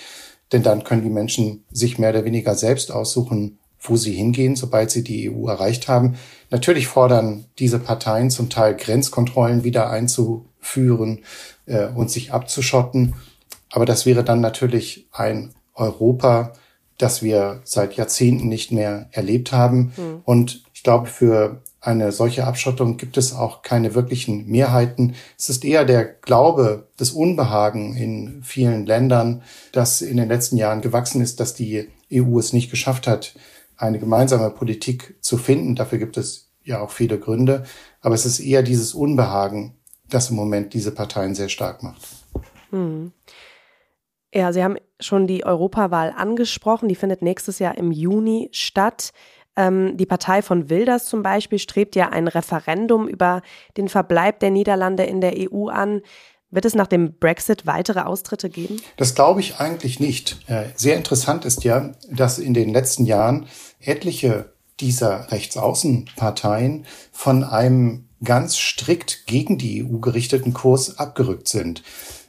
Denn 0.52 0.62
dann 0.62 0.84
können 0.84 1.02
die 1.02 1.08
Menschen 1.08 1.64
sich 1.70 1.98
mehr 1.98 2.10
oder 2.10 2.26
weniger 2.26 2.54
selbst 2.54 2.92
aussuchen, 2.92 3.57
wo 3.80 3.96
sie 3.96 4.12
hingehen, 4.12 4.56
sobald 4.56 4.90
sie 4.90 5.04
die 5.04 5.30
EU 5.30 5.48
erreicht 5.48 5.88
haben. 5.88 6.16
Natürlich 6.50 6.88
fordern 6.88 7.44
diese 7.58 7.78
Parteien 7.78 8.30
zum 8.30 8.50
Teil 8.50 8.74
Grenzkontrollen 8.76 9.64
wieder 9.64 9.90
einzuführen 9.90 11.20
äh, 11.66 11.86
und 11.88 12.10
sich 12.10 12.32
abzuschotten. 12.32 13.14
Aber 13.70 13.86
das 13.86 14.06
wäre 14.06 14.24
dann 14.24 14.40
natürlich 14.40 15.06
ein 15.12 15.54
Europa, 15.74 16.52
das 16.96 17.22
wir 17.22 17.60
seit 17.64 17.94
Jahrzehnten 17.94 18.48
nicht 18.48 18.72
mehr 18.72 19.08
erlebt 19.12 19.52
haben. 19.52 19.92
Mhm. 19.96 20.20
Und 20.24 20.62
ich 20.74 20.82
glaube, 20.82 21.06
für 21.06 21.62
eine 21.80 22.10
solche 22.10 22.44
Abschottung 22.44 22.96
gibt 22.96 23.16
es 23.16 23.32
auch 23.32 23.62
keine 23.62 23.94
wirklichen 23.94 24.46
Mehrheiten. 24.46 25.14
Es 25.38 25.48
ist 25.48 25.64
eher 25.64 25.84
der 25.84 26.04
Glaube, 26.04 26.88
das 26.96 27.10
Unbehagen 27.10 27.96
in 27.96 28.42
vielen 28.42 28.84
Ländern, 28.84 29.42
das 29.72 30.02
in 30.02 30.16
den 30.16 30.28
letzten 30.28 30.56
Jahren 30.56 30.80
gewachsen 30.80 31.20
ist, 31.22 31.38
dass 31.38 31.54
die 31.54 31.88
EU 32.12 32.38
es 32.38 32.52
nicht 32.52 32.70
geschafft 32.70 33.06
hat, 33.06 33.34
eine 33.78 33.98
gemeinsame 33.98 34.50
Politik 34.50 35.16
zu 35.20 35.38
finden. 35.38 35.74
Dafür 35.74 35.98
gibt 35.98 36.16
es 36.16 36.52
ja 36.62 36.80
auch 36.80 36.90
viele 36.90 37.18
Gründe. 37.18 37.64
Aber 38.00 38.14
es 38.14 38.26
ist 38.26 38.40
eher 38.40 38.62
dieses 38.62 38.92
Unbehagen, 38.94 39.76
das 40.10 40.30
im 40.30 40.36
Moment 40.36 40.74
diese 40.74 40.90
Parteien 40.90 41.34
sehr 41.34 41.48
stark 41.48 41.82
macht. 41.82 42.06
Hm. 42.70 43.12
Ja, 44.34 44.52
Sie 44.52 44.62
haben 44.62 44.76
schon 45.00 45.26
die 45.26 45.44
Europawahl 45.44 46.12
angesprochen. 46.14 46.88
Die 46.88 46.94
findet 46.94 47.22
nächstes 47.22 47.58
Jahr 47.58 47.78
im 47.78 47.92
Juni 47.92 48.50
statt. 48.52 49.12
Ähm, 49.56 49.96
die 49.96 50.06
Partei 50.06 50.42
von 50.42 50.68
Wilders 50.68 51.06
zum 51.06 51.22
Beispiel 51.22 51.58
strebt 51.58 51.96
ja 51.96 52.10
ein 52.10 52.28
Referendum 52.28 53.08
über 53.08 53.42
den 53.76 53.88
Verbleib 53.88 54.40
der 54.40 54.50
Niederlande 54.50 55.04
in 55.04 55.20
der 55.20 55.34
EU 55.36 55.68
an. 55.68 56.02
Wird 56.50 56.64
es 56.64 56.74
nach 56.74 56.86
dem 56.86 57.14
Brexit 57.18 57.66
weitere 57.66 58.00
Austritte 58.00 58.48
geben? 58.48 58.80
Das 58.96 59.14
glaube 59.14 59.40
ich 59.40 59.56
eigentlich 59.56 60.00
nicht. 60.00 60.38
Äh, 60.46 60.64
sehr 60.76 60.96
interessant 60.96 61.44
ist 61.44 61.64
ja, 61.64 61.92
dass 62.10 62.38
in 62.38 62.54
den 62.54 62.72
letzten 62.72 63.04
Jahren 63.04 63.46
etliche 63.80 64.52
dieser 64.80 65.30
Rechtsaußenparteien 65.32 66.86
von 67.12 67.44
einem 67.44 68.08
ganz 68.22 68.56
strikt 68.56 69.26
gegen 69.26 69.58
die 69.58 69.84
EU 69.84 69.98
gerichteten 69.98 70.52
Kurs 70.52 70.98
abgerückt 70.98 71.48
sind. 71.48 71.82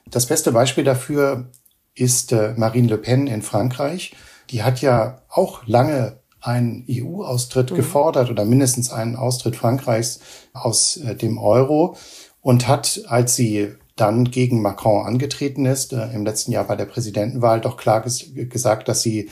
Das 0.10 0.26
beste 0.28 0.52
Beispiel 0.52 0.84
dafür 0.84 1.50
ist 1.96 2.32
äh, 2.32 2.54
Marine 2.56 2.88
Le 2.88 2.98
Pen 2.98 3.28
in 3.28 3.42
Frankreich. 3.42 4.16
Die 4.50 4.64
hat 4.64 4.82
ja 4.82 5.22
auch 5.30 5.66
lange 5.68 6.20
einen 6.42 6.86
EU-Austritt 6.90 7.72
mhm. 7.72 7.76
gefordert 7.76 8.30
oder 8.30 8.46
mindestens 8.46 8.92
einen 8.92 9.16
Austritt 9.16 9.56
Frankreichs 9.56 10.20
aus 10.54 10.98
äh, 10.98 11.16
dem 11.16 11.38
Euro 11.38 11.98
und 12.42 12.68
hat, 12.68 13.02
als 13.08 13.36
sie 13.36 13.76
dann 13.96 14.32
gegen 14.32 14.62
Macron 14.62 15.06
angetreten 15.06 15.66
ist, 15.66 15.92
äh, 15.92 16.08
im 16.14 16.26
letzten 16.26 16.52
Jahr 16.52 16.64
bei 16.64 16.76
der 16.76 16.86
Präsidentenwahl, 16.86 17.60
doch 17.60 17.76
klar 17.78 18.02
ges 18.02 18.32
gesagt, 18.34 18.88
dass 18.88 19.02
sie 19.02 19.30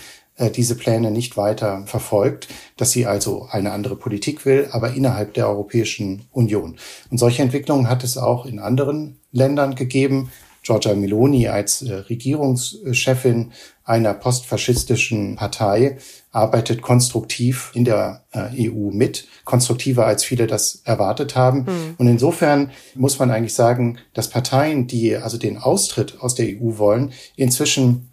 diese 0.55 0.75
Pläne 0.75 1.11
nicht 1.11 1.35
weiter 1.35 1.83
verfolgt, 1.87 2.47
dass 2.77 2.91
sie 2.91 3.07
also 3.07 3.47
eine 3.49 3.71
andere 3.71 3.95
Politik 3.95 4.45
will, 4.45 4.67
aber 4.71 4.93
innerhalb 4.93 5.33
der 5.33 5.49
Europäischen 5.49 6.27
Union. 6.31 6.77
Und 7.09 7.17
solche 7.17 7.41
Entwicklungen 7.41 7.89
hat 7.89 8.03
es 8.03 8.17
auch 8.17 8.45
in 8.45 8.59
anderen 8.59 9.19
Ländern 9.31 9.75
gegeben. 9.75 10.31
Giorgia 10.63 10.93
Meloni 10.95 11.47
als 11.47 11.81
äh, 11.81 11.93
Regierungschefin 11.93 13.53
einer 13.85 14.13
postfaschistischen 14.13 15.37
Partei 15.37 15.97
arbeitet 16.31 16.81
konstruktiv 16.81 17.71
in 17.73 17.85
der 17.85 18.25
äh, 18.31 18.69
EU 18.69 18.91
mit, 18.91 19.27
konstruktiver 19.45 20.05
als 20.05 20.25
viele 20.25 20.45
das 20.45 20.81
erwartet 20.83 21.37
haben. 21.37 21.59
Mhm. 21.59 21.95
Und 21.97 22.07
insofern 22.07 22.71
muss 22.95 23.17
man 23.17 23.31
eigentlich 23.31 23.53
sagen, 23.53 23.97
dass 24.13 24.29
Parteien, 24.29 24.87
die 24.87 25.15
also 25.15 25.37
den 25.37 25.57
Austritt 25.57 26.19
aus 26.19 26.35
der 26.35 26.47
EU 26.47 26.77
wollen, 26.77 27.13
inzwischen 27.37 28.06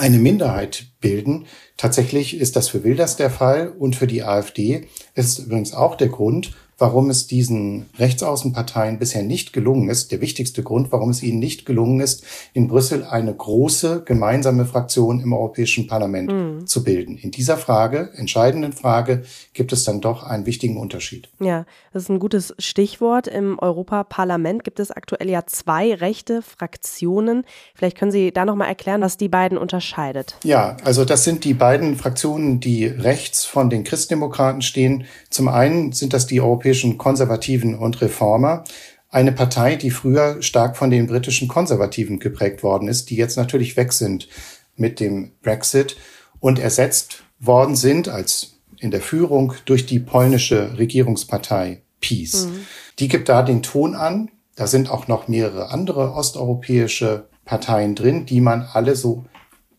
eine 0.00 0.18
Minderheit 0.18 0.86
bilden. 1.00 1.46
Tatsächlich 1.76 2.38
ist 2.38 2.56
das 2.56 2.68
für 2.68 2.82
Wilders 2.82 3.16
der 3.16 3.30
Fall 3.30 3.68
und 3.68 3.94
für 3.94 4.06
die 4.06 4.22
AfD 4.22 4.88
ist 5.14 5.38
übrigens 5.38 5.72
auch 5.74 5.94
der 5.94 6.08
Grund, 6.08 6.52
warum 6.80 7.10
es 7.10 7.26
diesen 7.26 7.90
Rechtsaußenparteien 7.98 8.98
bisher 8.98 9.22
nicht 9.22 9.52
gelungen 9.52 9.90
ist, 9.90 10.12
der 10.12 10.20
wichtigste 10.20 10.62
Grund, 10.62 10.90
warum 10.92 11.10
es 11.10 11.22
ihnen 11.22 11.38
nicht 11.38 11.66
gelungen 11.66 12.00
ist, 12.00 12.24
in 12.54 12.68
Brüssel 12.68 13.04
eine 13.04 13.34
große 13.34 14.02
gemeinsame 14.04 14.64
Fraktion 14.64 15.20
im 15.20 15.32
Europäischen 15.32 15.86
Parlament 15.86 16.32
mhm. 16.32 16.66
zu 16.66 16.82
bilden. 16.82 17.18
In 17.18 17.30
dieser 17.30 17.58
Frage, 17.58 18.10
entscheidenden 18.16 18.72
Frage, 18.72 19.22
gibt 19.52 19.72
es 19.72 19.84
dann 19.84 20.00
doch 20.00 20.22
einen 20.22 20.46
wichtigen 20.46 20.78
Unterschied. 20.78 21.28
Ja, 21.38 21.66
das 21.92 22.04
ist 22.04 22.08
ein 22.08 22.18
gutes 22.18 22.54
Stichwort. 22.58 23.26
Im 23.26 23.58
Europaparlament 23.58 24.64
gibt 24.64 24.80
es 24.80 24.90
aktuell 24.90 25.28
ja 25.28 25.44
zwei 25.46 25.92
rechte 25.94 26.40
Fraktionen. 26.40 27.44
Vielleicht 27.74 27.98
können 27.98 28.10
Sie 28.10 28.32
da 28.32 28.46
nochmal 28.46 28.68
erklären, 28.68 29.02
was 29.02 29.18
die 29.18 29.28
beiden 29.28 29.58
unterscheidet. 29.58 30.36
Ja, 30.44 30.78
also 30.84 31.04
das 31.04 31.24
sind 31.24 31.44
die 31.44 31.54
beiden 31.54 31.96
Fraktionen, 31.96 32.60
die 32.60 32.86
rechts 32.86 33.44
von 33.44 33.68
den 33.68 33.84
Christdemokraten 33.84 34.62
stehen. 34.62 35.04
Zum 35.28 35.48
einen 35.48 35.92
sind 35.92 36.14
das 36.14 36.26
die 36.26 36.40
Europäischen 36.40 36.69
europäischen 36.70 36.98
Konservativen 36.98 37.74
und 37.74 38.00
Reformer. 38.00 38.62
Eine 39.08 39.32
Partei, 39.32 39.74
die 39.74 39.90
früher 39.90 40.40
stark 40.40 40.76
von 40.76 40.88
den 40.88 41.08
britischen 41.08 41.48
Konservativen 41.48 42.20
geprägt 42.20 42.62
worden 42.62 42.86
ist, 42.86 43.10
die 43.10 43.16
jetzt 43.16 43.36
natürlich 43.36 43.76
weg 43.76 43.92
sind 43.92 44.28
mit 44.76 45.00
dem 45.00 45.32
Brexit 45.42 45.96
und 46.38 46.60
ersetzt 46.60 47.24
worden 47.40 47.74
sind 47.74 48.08
als 48.08 48.60
in 48.78 48.92
der 48.92 49.00
Führung 49.00 49.54
durch 49.64 49.84
die 49.84 49.98
polnische 49.98 50.78
Regierungspartei 50.78 51.82
Peace. 52.00 52.46
Mhm. 52.46 52.66
Die 53.00 53.08
gibt 53.08 53.28
da 53.28 53.42
den 53.42 53.62
Ton 53.62 53.96
an. 53.96 54.30
Da 54.54 54.68
sind 54.68 54.90
auch 54.90 55.08
noch 55.08 55.26
mehrere 55.26 55.70
andere 55.70 56.12
osteuropäische 56.12 57.28
Parteien 57.44 57.96
drin, 57.96 58.26
die 58.26 58.40
man 58.40 58.62
alle 58.62 58.94
so 58.94 59.24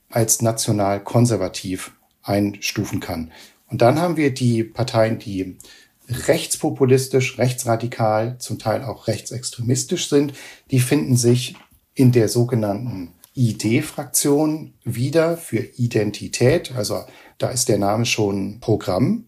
als 0.10 0.42
national 0.42 1.02
konservativ 1.02 1.94
einstufen 2.22 3.00
kann. 3.00 3.32
Und 3.70 3.82
dann 3.82 4.00
haben 4.00 4.18
wir 4.18 4.34
die 4.34 4.66
Parteien, 4.66 5.18
die 5.20 5.58
rechtspopulistisch, 6.28 7.38
rechtsradikal, 7.38 8.38
zum 8.40 8.60
Teil 8.60 8.84
auch 8.84 9.08
rechtsextremistisch 9.08 10.10
sind, 10.10 10.34
die 10.72 10.80
finden 10.80 11.16
sich 11.16 11.56
in 11.94 12.12
der 12.12 12.28
sogenannten 12.28 13.14
ID-Fraktion 13.36 14.74
wieder 14.84 15.38
für 15.38 15.60
Identität. 15.60 16.74
Also 16.76 17.04
da 17.38 17.50
ist 17.50 17.70
der 17.70 17.78
Name 17.78 18.06
schon 18.06 18.60
Programm, 18.60 19.26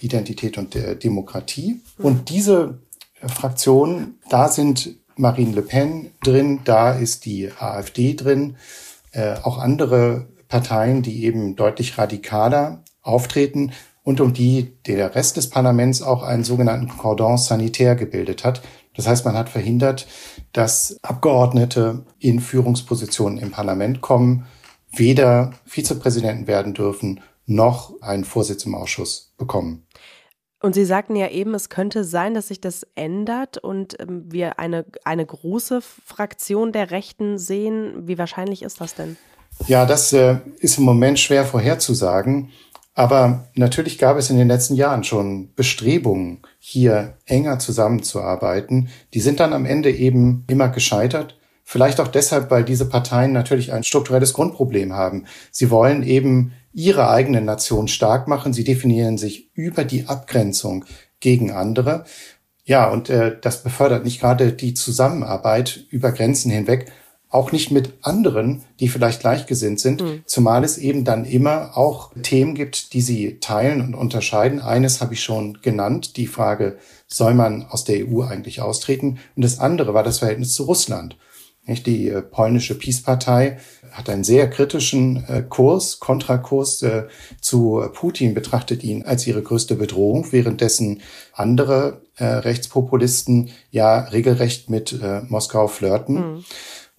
Identität 0.00 0.58
und 0.58 0.74
Demokratie. 1.02 1.80
Und 1.98 2.28
diese 2.28 2.78
Fraktion, 3.22 4.14
da 4.28 4.48
sind 4.48 4.96
Marine 5.16 5.52
Le 5.52 5.62
Pen 5.62 6.10
drin, 6.22 6.60
da 6.64 6.92
ist 6.92 7.24
die 7.24 7.50
AfD 7.58 8.14
drin, 8.14 8.56
äh, 9.12 9.34
auch 9.42 9.58
andere 9.58 10.28
Parteien, 10.48 11.02
die 11.02 11.24
eben 11.24 11.56
deutlich 11.56 11.98
radikaler 11.98 12.82
auftreten 13.02 13.72
und 14.10 14.20
um 14.20 14.32
die 14.32 14.72
der 14.86 15.14
Rest 15.14 15.36
des 15.36 15.50
Parlaments 15.50 16.02
auch 16.02 16.24
einen 16.24 16.42
sogenannten 16.42 16.88
Cordon 16.88 17.38
sanitaire 17.38 17.94
gebildet 17.94 18.42
hat. 18.42 18.60
Das 18.96 19.06
heißt, 19.06 19.24
man 19.24 19.36
hat 19.36 19.48
verhindert, 19.48 20.08
dass 20.52 20.96
Abgeordnete 21.02 22.04
in 22.18 22.40
Führungspositionen 22.40 23.38
im 23.38 23.52
Parlament 23.52 24.00
kommen, 24.00 24.46
weder 24.90 25.52
Vizepräsidenten 25.64 26.48
werden 26.48 26.74
dürfen, 26.74 27.20
noch 27.46 28.02
einen 28.02 28.24
Vorsitz 28.24 28.64
im 28.64 28.74
Ausschuss 28.74 29.32
bekommen. 29.38 29.86
Und 30.60 30.74
Sie 30.74 30.84
sagten 30.84 31.14
ja 31.14 31.28
eben, 31.28 31.54
es 31.54 31.68
könnte 31.68 32.02
sein, 32.02 32.34
dass 32.34 32.48
sich 32.48 32.60
das 32.60 32.84
ändert 32.96 33.58
und 33.58 33.96
ähm, 34.00 34.24
wir 34.26 34.58
eine, 34.58 34.86
eine 35.04 35.24
große 35.24 35.80
Fraktion 35.82 36.72
der 36.72 36.90
Rechten 36.90 37.38
sehen. 37.38 38.08
Wie 38.08 38.18
wahrscheinlich 38.18 38.62
ist 38.62 38.80
das 38.80 38.96
denn? 38.96 39.16
Ja, 39.68 39.86
das 39.86 40.12
äh, 40.12 40.38
ist 40.58 40.78
im 40.78 40.84
Moment 40.84 41.20
schwer 41.20 41.44
vorherzusagen. 41.44 42.50
Aber 43.00 43.46
natürlich 43.54 43.96
gab 43.96 44.18
es 44.18 44.28
in 44.28 44.36
den 44.36 44.48
letzten 44.48 44.74
Jahren 44.74 45.04
schon 45.04 45.54
Bestrebungen, 45.54 46.42
hier 46.58 47.16
enger 47.24 47.58
zusammenzuarbeiten. 47.58 48.90
Die 49.14 49.20
sind 49.20 49.40
dann 49.40 49.54
am 49.54 49.64
Ende 49.64 49.90
eben 49.90 50.44
immer 50.50 50.68
gescheitert. 50.68 51.38
Vielleicht 51.64 51.98
auch 51.98 52.08
deshalb, 52.08 52.50
weil 52.50 52.62
diese 52.62 52.86
Parteien 52.86 53.32
natürlich 53.32 53.72
ein 53.72 53.84
strukturelles 53.84 54.34
Grundproblem 54.34 54.92
haben. 54.92 55.24
Sie 55.50 55.70
wollen 55.70 56.02
eben 56.02 56.52
ihre 56.74 57.08
eigene 57.08 57.40
Nation 57.40 57.88
stark 57.88 58.28
machen. 58.28 58.52
Sie 58.52 58.64
definieren 58.64 59.16
sich 59.16 59.50
über 59.54 59.84
die 59.84 60.06
Abgrenzung 60.06 60.84
gegen 61.20 61.52
andere. 61.52 62.04
Ja, 62.64 62.90
und 62.90 63.08
äh, 63.08 63.34
das 63.40 63.62
befördert 63.62 64.04
nicht 64.04 64.20
gerade 64.20 64.52
die 64.52 64.74
Zusammenarbeit 64.74 65.86
über 65.88 66.12
Grenzen 66.12 66.50
hinweg, 66.50 66.92
auch 67.30 67.52
nicht 67.52 67.70
mit 67.70 67.94
anderen, 68.02 68.62
die 68.80 68.88
vielleicht 68.88 69.20
gleichgesinnt 69.20 69.78
sind, 69.80 70.02
mhm. 70.02 70.22
zumal 70.26 70.64
es 70.64 70.78
eben 70.78 71.04
dann 71.04 71.24
immer 71.24 71.76
auch 71.78 72.10
Themen 72.22 72.54
gibt, 72.54 72.92
die 72.92 73.00
sie 73.00 73.38
teilen 73.38 73.80
und 73.82 73.94
unterscheiden. 73.94 74.60
Eines 74.60 75.00
habe 75.00 75.14
ich 75.14 75.22
schon 75.22 75.58
genannt, 75.62 76.16
die 76.16 76.26
Frage, 76.26 76.78
soll 77.06 77.34
man 77.34 77.64
aus 77.66 77.84
der 77.84 78.06
EU 78.06 78.22
eigentlich 78.22 78.60
austreten? 78.60 79.20
Und 79.36 79.44
das 79.44 79.60
andere 79.60 79.94
war 79.94 80.02
das 80.02 80.18
Verhältnis 80.18 80.54
zu 80.54 80.64
Russland. 80.64 81.16
Die 81.66 82.08
äh, 82.08 82.22
polnische 82.22 82.76
Peace-Partei 82.76 83.58
hat 83.92 84.08
einen 84.08 84.24
sehr 84.24 84.48
kritischen 84.50 85.24
äh, 85.28 85.44
Kurs, 85.48 86.00
Kontrakurs 86.00 86.82
äh, 86.82 87.04
zu 87.40 87.84
Putin, 87.92 88.34
betrachtet 88.34 88.82
ihn 88.82 89.04
als 89.04 89.26
ihre 89.26 89.42
größte 89.42 89.76
Bedrohung, 89.76 90.32
währenddessen 90.32 91.02
andere 91.32 92.02
Rechtspopulisten 92.22 93.48
ja 93.70 94.00
regelrecht 94.00 94.68
mit 94.68 95.00
Moskau 95.30 95.68
flirten. 95.68 96.14
Mhm. 96.16 96.44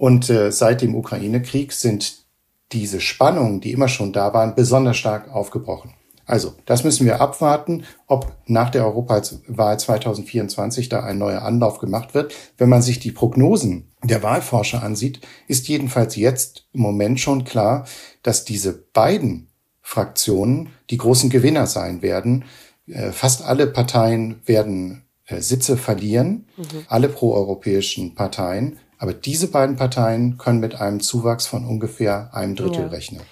Und 0.02 0.34
seit 0.50 0.82
dem 0.82 0.96
Ukraine-Krieg 0.96 1.72
sind 1.74 2.24
diese 2.72 3.00
Spannungen, 3.00 3.62
die 3.62 3.72
immer 3.72 3.88
schon 3.88 4.14
da 4.14 4.34
waren, 4.34 4.56
besonders 4.56 4.98
stark 4.98 5.30
aufgebrochen. 5.30 5.94
Also, 6.26 6.56
das 6.66 6.84
müssen 6.84 7.06
wir 7.06 7.22
abwarten, 7.22 7.84
ob 8.08 8.32
nach 8.48 8.72
der 8.72 8.84
Europawahl 8.88 9.80
2024 9.80 10.90
da 10.90 11.04
ein 11.04 11.20
neuer 11.20 11.44
Anlauf 11.44 11.78
gemacht 11.78 12.16
wird. 12.16 12.34
Wenn 12.58 12.68
man 12.68 12.82
sich 12.82 12.98
die 12.98 13.12
Prognosen 13.12 13.92
der 14.04 14.24
Wahlforscher 14.24 14.82
ansieht, 14.82 15.22
ist 15.48 15.68
jedenfalls 15.68 16.16
jetzt 16.16 16.66
im 16.74 16.82
Moment 16.82 17.20
schon 17.20 17.44
klar, 17.44 17.86
dass 18.24 18.44
diese 18.44 18.74
beiden 18.74 19.50
Fraktionen 19.82 20.70
die 20.90 20.98
großen 20.98 21.30
Gewinner 21.30 21.68
sein 21.68 22.02
werden. 22.02 22.46
Äh, 22.88 23.12
fast 23.12 23.44
alle 23.44 23.68
Parteien 23.68 24.42
werden 24.46 25.04
äh, 25.28 25.42
Sitze 25.42 25.78
verlieren, 25.78 26.48
mhm. 26.58 26.86
alle 26.88 27.08
proeuropäischen 27.08 28.16
Parteien. 28.16 28.80
Aber 29.02 29.16
diese 29.16 29.48
beiden 29.48 29.78
Parteien 29.78 30.38
können 30.38 30.60
mit 30.60 30.80
einem 30.80 31.00
Zuwachs 31.00 31.48
von 31.48 31.66
ungefähr 31.66 32.30
einem 32.34 32.56
Drittel 32.56 32.84
ja. 32.84 32.88
rechnen. 32.90 33.24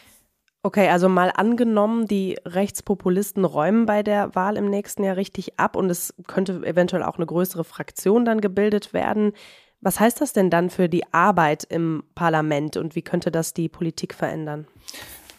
Okay, 0.63 0.89
also 0.89 1.07
mal 1.09 1.31
angenommen, 1.31 2.07
die 2.07 2.37
Rechtspopulisten 2.43 3.45
räumen 3.45 3.85
bei 3.85 4.01
der 4.01 4.33
Wahl 4.33 4.57
im 4.57 4.67
nächsten 4.71 5.03
Jahr 5.03 5.15
richtig 5.15 5.59
ab 5.59 5.75
und 5.75 5.91
es 5.91 6.15
könnte 6.25 6.65
eventuell 6.65 7.03
auch 7.03 7.17
eine 7.17 7.27
größere 7.27 7.63
Fraktion 7.63 8.25
dann 8.25 8.41
gebildet 8.41 8.93
werden. 8.93 9.33
Was 9.79 9.99
heißt 9.99 10.19
das 10.21 10.33
denn 10.33 10.49
dann 10.49 10.71
für 10.71 10.89
die 10.89 11.03
Arbeit 11.13 11.65
im 11.65 12.03
Parlament 12.15 12.75
und 12.75 12.95
wie 12.95 13.03
könnte 13.03 13.29
das 13.29 13.53
die 13.53 13.69
Politik 13.69 14.15
verändern? 14.15 14.65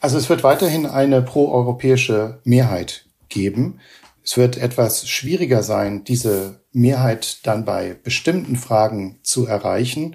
Also 0.01 0.17
es 0.17 0.31
wird 0.31 0.45
weiterhin 0.45 0.87
eine 0.87 1.23
proeuropäische 1.23 2.39
Mehrheit 2.45 3.05
geben. 3.29 3.81
Es 4.31 4.37
wird 4.37 4.59
etwas 4.59 5.09
schwieriger 5.09 5.65
sein, 5.65 6.05
diese 6.05 6.61
Mehrheit 6.71 7.45
dann 7.49 7.65
bei 7.65 7.97
bestimmten 8.01 8.55
Fragen 8.55 9.19
zu 9.25 9.45
erreichen. 9.45 10.15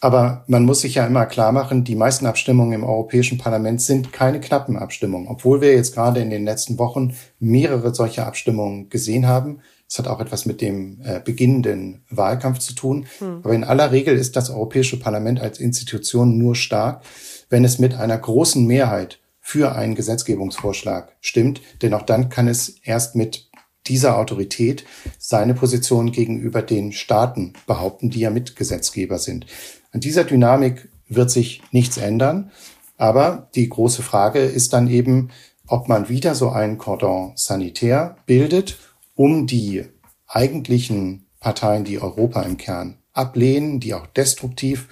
Aber 0.00 0.44
man 0.46 0.64
muss 0.64 0.82
sich 0.82 0.94
ja 0.94 1.04
immer 1.04 1.26
klar 1.26 1.50
machen, 1.50 1.82
die 1.82 1.96
meisten 1.96 2.26
Abstimmungen 2.26 2.72
im 2.72 2.84
Europäischen 2.84 3.36
Parlament 3.36 3.82
sind 3.82 4.12
keine 4.12 4.38
knappen 4.38 4.76
Abstimmungen, 4.76 5.26
obwohl 5.26 5.60
wir 5.60 5.74
jetzt 5.74 5.92
gerade 5.92 6.20
in 6.20 6.30
den 6.30 6.44
letzten 6.44 6.78
Wochen 6.78 7.16
mehrere 7.40 7.92
solcher 7.92 8.28
Abstimmungen 8.28 8.90
gesehen 8.90 9.26
haben. 9.26 9.58
Es 9.88 9.98
hat 9.98 10.06
auch 10.06 10.20
etwas 10.20 10.46
mit 10.46 10.60
dem 10.60 11.00
äh, 11.02 11.18
beginnenden 11.18 12.04
Wahlkampf 12.08 12.60
zu 12.60 12.74
tun. 12.74 13.06
Hm. 13.18 13.40
Aber 13.42 13.54
in 13.54 13.64
aller 13.64 13.90
Regel 13.90 14.16
ist 14.16 14.36
das 14.36 14.50
Europäische 14.50 15.00
Parlament 15.00 15.40
als 15.40 15.58
Institution 15.58 16.38
nur 16.38 16.54
stark, 16.54 17.02
wenn 17.50 17.64
es 17.64 17.80
mit 17.80 17.94
einer 17.94 18.18
großen 18.18 18.64
Mehrheit 18.64 19.18
für 19.48 19.76
einen 19.76 19.94
Gesetzgebungsvorschlag 19.94 21.14
stimmt. 21.20 21.60
Denn 21.80 21.94
auch 21.94 22.02
dann 22.02 22.30
kann 22.30 22.48
es 22.48 22.80
erst 22.82 23.14
mit 23.14 23.48
dieser 23.86 24.18
Autorität 24.18 24.84
seine 25.18 25.54
Position 25.54 26.10
gegenüber 26.10 26.62
den 26.62 26.90
Staaten 26.90 27.52
behaupten, 27.64 28.10
die 28.10 28.18
ja 28.18 28.30
Mitgesetzgeber 28.30 29.20
sind. 29.20 29.46
An 29.92 30.00
dieser 30.00 30.24
Dynamik 30.24 30.88
wird 31.08 31.30
sich 31.30 31.62
nichts 31.70 31.96
ändern. 31.96 32.50
Aber 32.96 33.48
die 33.54 33.68
große 33.68 34.02
Frage 34.02 34.40
ist 34.40 34.72
dann 34.72 34.90
eben, 34.90 35.30
ob 35.68 35.86
man 35.86 36.08
wieder 36.08 36.34
so 36.34 36.50
einen 36.50 36.76
Cordon 36.76 37.30
sanitär 37.36 38.16
bildet, 38.26 38.80
um 39.14 39.46
die 39.46 39.84
eigentlichen 40.26 41.28
Parteien, 41.38 41.84
die 41.84 42.00
Europa 42.00 42.42
im 42.42 42.56
Kern 42.56 42.98
ablehnen, 43.12 43.78
die 43.78 43.94
auch 43.94 44.08
destruktiv 44.08 44.88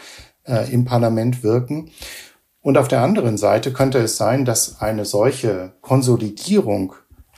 äh, 0.47 0.73
im 0.73 0.85
Parlament 0.85 1.43
wirken. 1.43 1.91
Und 2.65 2.79
auf 2.79 2.89
der 2.89 3.03
anderen 3.03 3.37
Seite 3.37 3.75
könnte 3.75 3.99
es 3.99 4.17
sein, 4.17 4.47
dass 4.47 4.81
eine 4.81 5.05
solche 5.05 5.75
Konsolidierung 5.83 6.95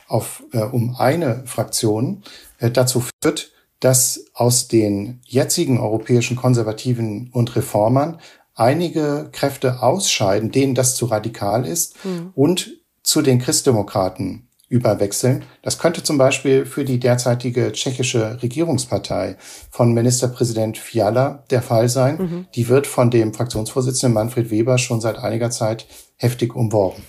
auf, 0.07 0.45
äh, 0.53 0.59
um 0.59 0.95
eine 0.97 1.43
Fraktion 1.47 2.23
äh, 2.59 2.71
dazu 2.71 3.03
führt, 3.03 3.51
dass 3.81 4.27
aus 4.35 4.69
den 4.69 5.21
jetzigen 5.25 5.81
europäischen 5.81 6.37
Konservativen 6.37 7.31
und 7.33 7.57
Reformern 7.57 8.21
einige 8.55 9.29
Kräfte 9.33 9.83
ausscheiden, 9.83 10.53
denen 10.53 10.77
das 10.77 10.95
zu 10.95 11.07
radikal 11.07 11.67
ist, 11.67 12.05
mhm. 12.05 12.31
und 12.37 12.79
zu 13.03 13.21
den 13.21 13.41
Christdemokraten 13.41 14.46
überwechseln. 14.69 15.45
Das 15.63 15.79
könnte 15.79 16.03
zum 16.03 16.19
Beispiel 16.19 16.67
für 16.67 16.85
die 16.85 16.99
derzeitige 16.99 17.73
tschechische 17.73 18.43
Regierungspartei 18.43 19.37
von 19.71 19.93
Ministerpräsident 19.95 20.79
Fiala 20.79 21.45
der 21.51 21.63
Fall 21.63 21.89
sein. 21.89 22.17
Mhm. 22.19 22.47
Die 22.55 22.69
wird 22.69 22.87
von 22.87 23.11
dem 23.11 23.33
Fraktionsvorsitzenden 23.33 24.15
Manfred 24.15 24.51
Weber 24.51 24.79
schon 24.79 25.01
seit 25.01 25.19
einiger 25.19 25.51
Zeit 25.51 25.87
heftig 26.17 26.55
umworben. 26.57 27.05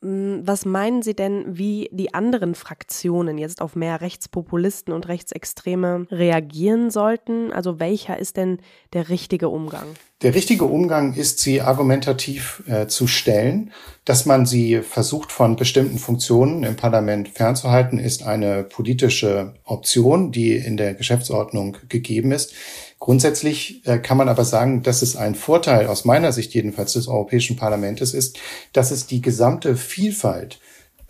Hm, 0.00 0.42
was 0.44 0.64
meinen 0.64 1.02
Sie 1.02 1.14
denn, 1.14 1.44
wie 1.58 1.88
die 1.92 2.14
anderen 2.14 2.54
Fraktionen 2.54 3.36
jetzt 3.36 3.60
auf 3.60 3.74
mehr 3.74 4.00
Rechtspopulisten 4.00 4.94
und 4.94 5.08
Rechtsextreme 5.08 6.06
reagieren 6.10 6.90
sollten? 6.90 7.52
Also 7.52 7.80
welcher 7.80 8.18
ist 8.18 8.36
denn 8.36 8.58
der 8.92 9.08
richtige 9.08 9.48
Umgang? 9.48 9.86
Der 10.22 10.34
richtige 10.34 10.64
Umgang 10.64 11.14
ist, 11.14 11.40
sie 11.40 11.60
argumentativ 11.60 12.62
äh, 12.66 12.86
zu 12.86 13.06
stellen. 13.06 13.72
Dass 14.04 14.24
man 14.24 14.46
sie 14.46 14.82
versucht, 14.82 15.32
von 15.32 15.56
bestimmten 15.56 15.98
Funktionen 15.98 16.64
im 16.64 16.76
Parlament 16.76 17.28
fernzuhalten, 17.28 17.98
ist 17.98 18.22
eine 18.22 18.64
politische 18.64 19.54
Option, 19.64 20.32
die 20.32 20.56
in 20.56 20.76
der 20.76 20.94
Geschäftsordnung 20.94 21.76
gegeben 21.88 22.32
ist. 22.32 22.54
Grundsätzlich 22.98 23.86
äh, 23.86 23.98
kann 23.98 24.16
man 24.16 24.28
aber 24.28 24.44
sagen, 24.44 24.82
dass 24.82 25.02
es 25.02 25.16
ein 25.16 25.34
Vorteil 25.34 25.86
aus 25.86 26.04
meiner 26.04 26.32
Sicht 26.32 26.52
jedenfalls 26.54 26.94
des 26.94 27.06
Europäischen 27.06 27.56
Parlaments 27.56 28.12
ist, 28.12 28.38
dass 28.72 28.90
es 28.90 29.06
die 29.06 29.22
gesamte 29.22 29.76
Vielfalt, 29.76 30.58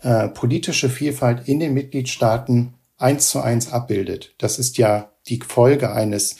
äh, 0.01 0.27
politische 0.27 0.89
Vielfalt 0.89 1.47
in 1.47 1.59
den 1.59 1.73
Mitgliedstaaten 1.73 2.75
eins 2.97 3.29
zu 3.29 3.41
eins 3.41 3.71
abbildet. 3.71 4.35
Das 4.37 4.59
ist 4.59 4.77
ja 4.77 5.11
die 5.27 5.39
Folge 5.45 5.91
eines 5.91 6.35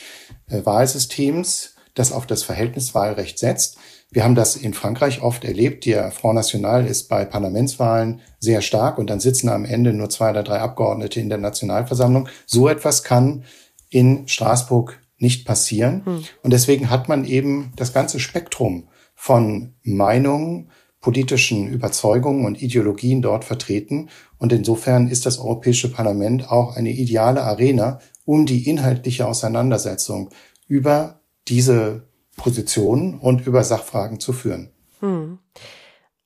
äh, 0.49 0.63
Wahlsystems, 0.65 1.75
das 1.95 2.11
auf 2.11 2.27
das 2.27 2.43
Verhältniswahlrecht 2.43 3.39
setzt. 3.39 3.77
Wir 4.11 4.23
haben 4.23 4.35
das 4.35 4.55
in 4.55 4.73
Frankreich 4.73 5.21
oft 5.21 5.43
erlebt. 5.43 5.85
Der 5.85 6.11
Front 6.11 6.35
National 6.35 6.85
ist 6.85 7.09
bei 7.09 7.25
Parlamentswahlen 7.25 8.21
sehr 8.39 8.61
stark 8.61 8.97
und 8.97 9.09
dann 9.09 9.19
sitzen 9.19 9.49
am 9.49 9.65
Ende 9.65 9.93
nur 9.93 10.09
zwei 10.09 10.31
oder 10.31 10.43
drei 10.43 10.59
Abgeordnete 10.59 11.19
in 11.19 11.29
der 11.29 11.37
Nationalversammlung. 11.37 12.27
So 12.45 12.67
etwas 12.69 13.03
kann 13.03 13.43
in 13.89 14.27
Straßburg 14.27 14.98
nicht 15.19 15.45
passieren. 15.45 16.05
Hm. 16.05 16.23
Und 16.41 16.51
deswegen 16.51 16.89
hat 16.89 17.07
man 17.07 17.25
eben 17.25 17.71
das 17.75 17.93
ganze 17.93 18.19
Spektrum 18.19 18.87
von 19.15 19.73
Meinungen, 19.83 20.71
politischen 21.01 21.67
Überzeugungen 21.67 22.45
und 22.45 22.61
Ideologien 22.61 23.21
dort 23.21 23.45
vertreten. 23.45 24.09
Und 24.37 24.51
insofern 24.51 25.07
ist 25.07 25.25
das 25.25 25.39
Europäische 25.39 25.91
Parlament 25.91 26.49
auch 26.49 26.75
eine 26.75 26.91
ideale 26.91 27.43
Arena, 27.43 27.99
um 28.25 28.45
die 28.45 28.67
inhaltliche 28.67 29.27
Auseinandersetzung 29.27 30.29
über 30.67 31.21
diese 31.47 32.07
Positionen 32.35 33.19
und 33.19 33.45
über 33.45 33.63
Sachfragen 33.63 34.19
zu 34.19 34.33
führen. 34.33 34.71
Hm. 34.99 35.39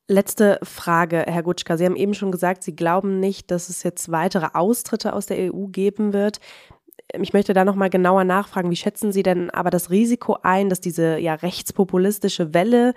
Letzte 0.07 0.59
Frage, 0.63 1.23
Herr 1.27 1.43
Gutschka. 1.43 1.77
Sie 1.77 1.85
haben 1.85 1.95
eben 1.95 2.13
schon 2.13 2.31
gesagt, 2.31 2.61
Sie 2.63 2.75
glauben 2.75 3.19
nicht, 3.21 3.51
dass 3.51 3.69
es 3.69 3.83
jetzt 3.83 4.11
weitere 4.11 4.47
Austritte 4.53 5.13
aus 5.13 5.27
der 5.27 5.53
EU 5.53 5.67
geben 5.67 6.11
wird 6.11 6.39
ich 7.21 7.33
möchte 7.33 7.53
da 7.53 7.65
nochmal 7.65 7.89
genauer 7.89 8.23
nachfragen, 8.23 8.71
wie 8.71 8.75
schätzen 8.75 9.11
Sie 9.11 9.23
denn 9.23 9.49
aber 9.49 9.69
das 9.69 9.89
Risiko 9.89 10.37
ein, 10.41 10.69
dass 10.69 10.81
diese 10.81 11.17
ja 11.17 11.35
rechtspopulistische 11.35 12.53
Welle, 12.53 12.93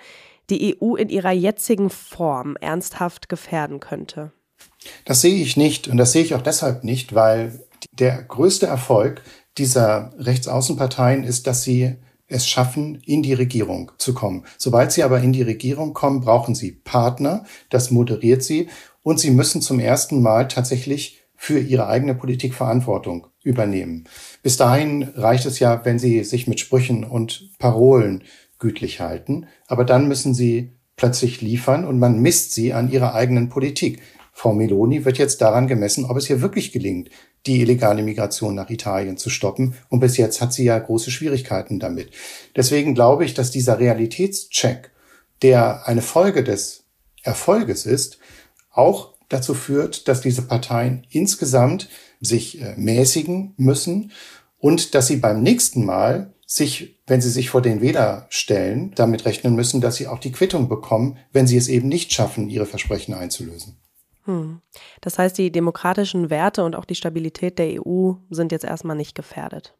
die 0.49 0.79
EU 0.81 0.95
in 0.95 1.09
ihrer 1.09 1.33
jetzigen 1.33 1.91
Form 1.91 2.57
ernsthaft 2.61 3.29
gefährden 3.29 3.81
könnte? 3.81 4.33
Das 5.05 5.21
sehe 5.21 5.43
ich 5.43 5.57
nicht 5.57 5.89
und 5.89 5.97
das 5.97 6.13
sehe 6.13 6.23
ich 6.23 6.35
auch 6.35 6.43
deshalb 6.43 6.85
nicht, 6.85 7.15
weil 7.15 7.61
der 7.93 8.23
größte 8.23 8.67
Erfolg 8.67 9.23
dieser 9.59 10.13
Rechtsaußenparteien 10.19 11.25
ist, 11.25 11.47
dass 11.47 11.63
sie 11.63 11.97
es 12.29 12.47
schaffen, 12.49 13.01
in 13.05 13.23
die 13.23 13.35
Regierung 13.35 13.93
zu 13.99 14.13
kommen. 14.13 14.45
Sobald 14.59 14.93
sie 14.93 15.03
aber 15.03 15.21
in 15.21 15.33
die 15.33 15.43
Regierung 15.43 15.95
kommen, 15.95 16.21
brauchen 16.21 16.55
sie 16.55 16.73
Partner, 16.73 17.45
das 17.71 17.91
moderiert 17.91 18.43
sie 18.43 18.69
und 19.03 19.21
sie 19.21 19.31
müssen 19.31 19.63
zum 19.63 19.79
ersten 19.79 20.23
Mal 20.23 20.49
tatsächlich 20.49 21.23
für 21.37 21.59
ihre 21.61 21.87
eigene 21.87 22.15
Politik 22.15 22.55
Verantwortung 22.55 23.29
übernehmen. 23.47 24.05
Bis 24.43 24.57
dahin 24.57 25.05
reicht 25.15 25.47
es 25.47 25.61
ja, 25.61 25.85
wenn 25.85 25.99
sie 26.01 26.25
sich 26.25 26.49
mit 26.49 26.59
Sprüchen 26.59 27.05
und 27.05 27.51
Parolen 27.59 28.25
gütlich 28.59 29.01
halten, 29.01 29.47
aber 29.69 29.85
dann 29.85 30.09
müssen 30.09 30.35
sie 30.35 30.73
plötzlich 30.97 31.41
liefern 31.41 31.85
und 31.85 31.99
man 31.99 32.21
misst 32.21 32.53
sie 32.53 32.73
an 32.73 32.91
ihrer 32.91 33.15
eigenen 33.15 33.49
Politik. 33.49 34.03
Frau 34.33 34.53
Meloni 34.53 35.05
wird 35.05 35.19
jetzt 35.19 35.41
daran 35.41 35.69
gemessen, 35.69 36.05
ob 36.05 36.17
es 36.17 36.29
ihr 36.29 36.43
wirklich 36.43 36.73
gelingt, 36.73 37.09
die 37.47 37.61
illegale 37.61 38.03
Migration 38.03 38.55
nach 38.55 38.69
Italien 38.69 39.17
zu 39.17 39.31
stoppen. 39.31 39.75
Und 39.89 40.01
bis 40.01 40.17
jetzt 40.17 40.41
hat 40.41 40.53
sie 40.53 40.65
ja 40.65 40.79
große 40.79 41.11
Schwierigkeiten 41.11 41.79
damit. 41.79 42.11
Deswegen 42.57 42.95
glaube 42.95 43.25
ich, 43.25 43.35
dass 43.35 43.51
dieser 43.51 43.79
Realitätscheck, 43.79 44.91
der 45.43 45.87
eine 45.87 46.03
Folge 46.03 46.43
des 46.43 46.85
Erfolges 47.23 47.87
ist, 47.87 48.19
auch 48.73 49.16
dazu 49.29 49.55
führt, 49.55 50.09
dass 50.09 50.21
diese 50.21 50.43
Parteien 50.43 51.07
insgesamt 51.11 51.89
sich 52.21 52.61
äh, 52.61 52.75
mäßigen 52.77 53.55
müssen 53.57 54.13
und 54.59 54.95
dass 54.95 55.07
sie 55.07 55.17
beim 55.17 55.43
nächsten 55.43 55.85
Mal 55.85 56.33
sich, 56.47 57.01
wenn 57.07 57.21
sie 57.21 57.31
sich 57.31 57.51
vor 57.51 57.61
den 57.61 57.81
Wähler 57.81 58.27
stellen, 58.31 58.93
damit 58.95 59.25
rechnen 59.25 59.55
müssen, 59.57 59.81
dass 59.81 59.97
sie 59.97 60.07
auch 60.07 60.21
die 60.21 60.33
Quittung 60.33 60.69
bekommen, 60.69 61.19
wenn 61.33 61.47
sie 61.47 61.57
es 61.57 61.69
eben 61.69 61.89
nicht 61.89 62.13
schaffen, 62.13 62.49
ihre 62.49 62.67
Versprechen 62.67 63.15
einzulösen. 63.15 63.77
Hm. 64.25 64.61
Das 65.01 65.19
heißt, 65.19 65.37
die 65.39 65.51
demokratischen 65.51 66.31
Werte 66.31 66.65
und 66.65 66.77
auch 66.77 66.85
die 66.85 66.95
Stabilität 66.95 67.59
der 67.59 67.85
EU 67.85 68.13
sind 68.31 68.53
jetzt 68.53 68.65
erstmal 68.65 68.97
nicht 68.97 69.15
gefährdet. 69.15 69.75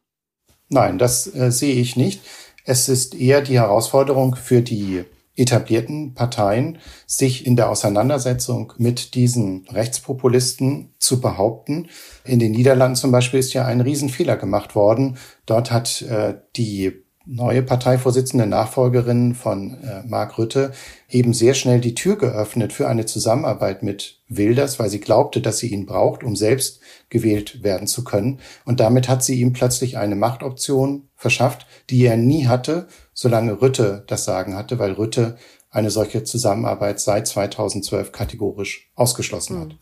Nein, 0.69 0.97
das 0.97 1.33
äh, 1.33 1.51
sehe 1.51 1.75
ich 1.75 1.95
nicht. 1.95 2.21
Es 2.65 2.89
ist 2.89 3.15
eher 3.15 3.41
die 3.41 3.59
Herausforderung 3.59 4.35
für 4.35 4.61
die 4.61 5.05
etablierten 5.37 6.13
Parteien, 6.13 6.79
sich 7.05 7.45
in 7.45 7.55
der 7.55 7.69
Auseinandersetzung 7.69 8.73
mit 8.77 9.13
diesen 9.13 9.65
Rechtspopulisten 9.69 10.93
zu 10.99 11.21
behaupten. 11.21 11.87
In 12.25 12.39
den 12.39 12.51
Niederlanden 12.51 12.95
zum 12.95 13.11
Beispiel 13.11 13.39
ist 13.39 13.53
ja 13.53 13.65
ein 13.65 13.81
Riesenfehler 13.81 14.35
gemacht 14.35 14.75
worden. 14.75 15.17
Dort 15.45 15.71
hat 15.71 16.01
äh, 16.01 16.35
die 16.55 17.06
neue 17.27 17.61
Parteivorsitzende 17.61 18.47
Nachfolgerin 18.47 19.35
von 19.35 19.73
äh, 19.83 20.03
Mark 20.07 20.37
Rütte 20.37 20.71
eben 21.09 21.33
sehr 21.33 21.53
schnell 21.53 21.81
die 21.81 21.93
Tür 21.93 22.17
geöffnet 22.17 22.71
für 22.71 22.87
eine 22.87 23.05
Zusammenarbeit 23.05 23.83
mit 23.83 24.21
Wilders, 24.29 24.79
weil 24.79 24.89
sie 24.89 24.99
glaubte, 24.99 25.41
dass 25.41 25.57
sie 25.57 25.67
ihn 25.67 25.85
braucht, 25.85 26.23
um 26.23 26.35
selbst 26.35 26.79
gewählt 27.09 27.63
werden 27.63 27.87
zu 27.87 28.03
können. 28.03 28.39
Und 28.65 28.79
damit 28.79 29.09
hat 29.09 29.23
sie 29.23 29.39
ihm 29.39 29.53
plötzlich 29.53 29.97
eine 29.97 30.15
Machtoption 30.15 31.09
verschafft, 31.15 31.67
die 31.89 32.05
er 32.05 32.17
nie 32.17 32.47
hatte, 32.47 32.87
solange 33.13 33.61
Rütte 33.61 34.05
das 34.07 34.23
Sagen 34.23 34.55
hatte, 34.55 34.79
weil 34.79 34.93
Rütte 34.93 35.37
eine 35.69 35.91
solche 35.91 36.23
Zusammenarbeit 36.23 36.99
seit 36.99 37.27
2012 37.27 38.11
kategorisch 38.11 38.89
ausgeschlossen 38.95 39.59
hat. 39.59 39.75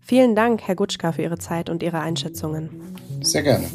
Vielen 0.00 0.34
Dank, 0.34 0.62
Herr 0.62 0.74
Gutschka, 0.74 1.12
für 1.12 1.22
Ihre 1.22 1.38
Zeit 1.38 1.68
und 1.68 1.82
Ihre 1.82 2.00
Einschätzungen. 2.00 2.70
Sehr 3.20 3.42
gerne. 3.42 3.66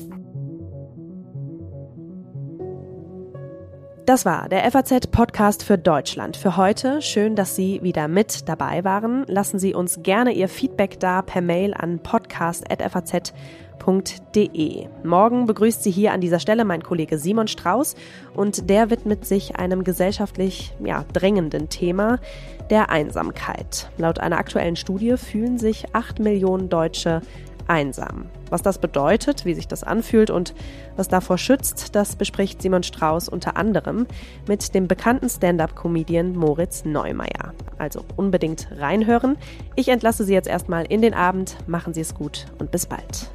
Das 4.05 4.25
war 4.25 4.49
der 4.49 4.69
FAZ-Podcast 4.69 5.63
für 5.63 5.77
Deutschland 5.77 6.35
für 6.35 6.57
heute. 6.57 7.01
Schön, 7.01 7.37
dass 7.37 7.55
Sie 7.55 7.81
wieder 7.83 8.09
mit 8.09 8.49
dabei 8.49 8.83
waren. 8.83 9.23
Lassen 9.27 9.59
Sie 9.59 9.73
uns 9.73 10.03
gerne 10.03 10.33
Ihr 10.33 10.49
Feedback 10.49 10.99
da 10.99 11.21
per 11.21 11.41
Mail 11.41 11.73
an 11.73 11.99
podcast.faz.de. 11.99 14.87
Morgen 15.05 15.45
begrüßt 15.45 15.83
Sie 15.83 15.91
hier 15.91 16.11
an 16.11 16.19
dieser 16.19 16.39
Stelle 16.39 16.65
mein 16.65 16.83
Kollege 16.83 17.17
Simon 17.17 17.47
Strauß 17.47 17.95
und 18.35 18.69
der 18.69 18.89
widmet 18.89 19.25
sich 19.25 19.55
einem 19.55 19.85
gesellschaftlich 19.85 20.73
ja, 20.83 21.05
drängenden 21.13 21.69
Thema, 21.69 22.19
der 22.69 22.89
Einsamkeit. 22.89 23.89
Laut 23.97 24.19
einer 24.19 24.37
aktuellen 24.37 24.75
Studie 24.75 25.15
fühlen 25.15 25.57
sich 25.57 25.95
acht 25.95 26.19
Millionen 26.19 26.67
Deutsche 26.67 27.21
einsam. 27.67 28.25
Was 28.49 28.61
das 28.61 28.77
bedeutet, 28.77 29.45
wie 29.45 29.53
sich 29.53 29.67
das 29.67 29.83
anfühlt 29.83 30.29
und 30.29 30.53
was 30.95 31.07
davor 31.07 31.37
schützt, 31.37 31.95
das 31.95 32.15
bespricht 32.15 32.61
Simon 32.61 32.83
Strauß 32.83 33.29
unter 33.29 33.57
anderem 33.57 34.05
mit 34.47 34.73
dem 34.75 34.87
bekannten 34.87 35.29
Stand-up-Comedian 35.29 36.35
Moritz 36.35 36.85
Neumeier. 36.85 37.53
Also 37.77 38.05
unbedingt 38.15 38.67
reinhören. 38.77 39.37
Ich 39.75 39.89
entlasse 39.89 40.23
Sie 40.23 40.33
jetzt 40.33 40.47
erstmal 40.47 40.85
in 40.85 41.01
den 41.01 41.13
Abend. 41.13 41.57
Machen 41.67 41.93
Sie 41.93 42.01
es 42.01 42.13
gut 42.13 42.45
und 42.59 42.71
bis 42.71 42.85
bald. 42.85 43.29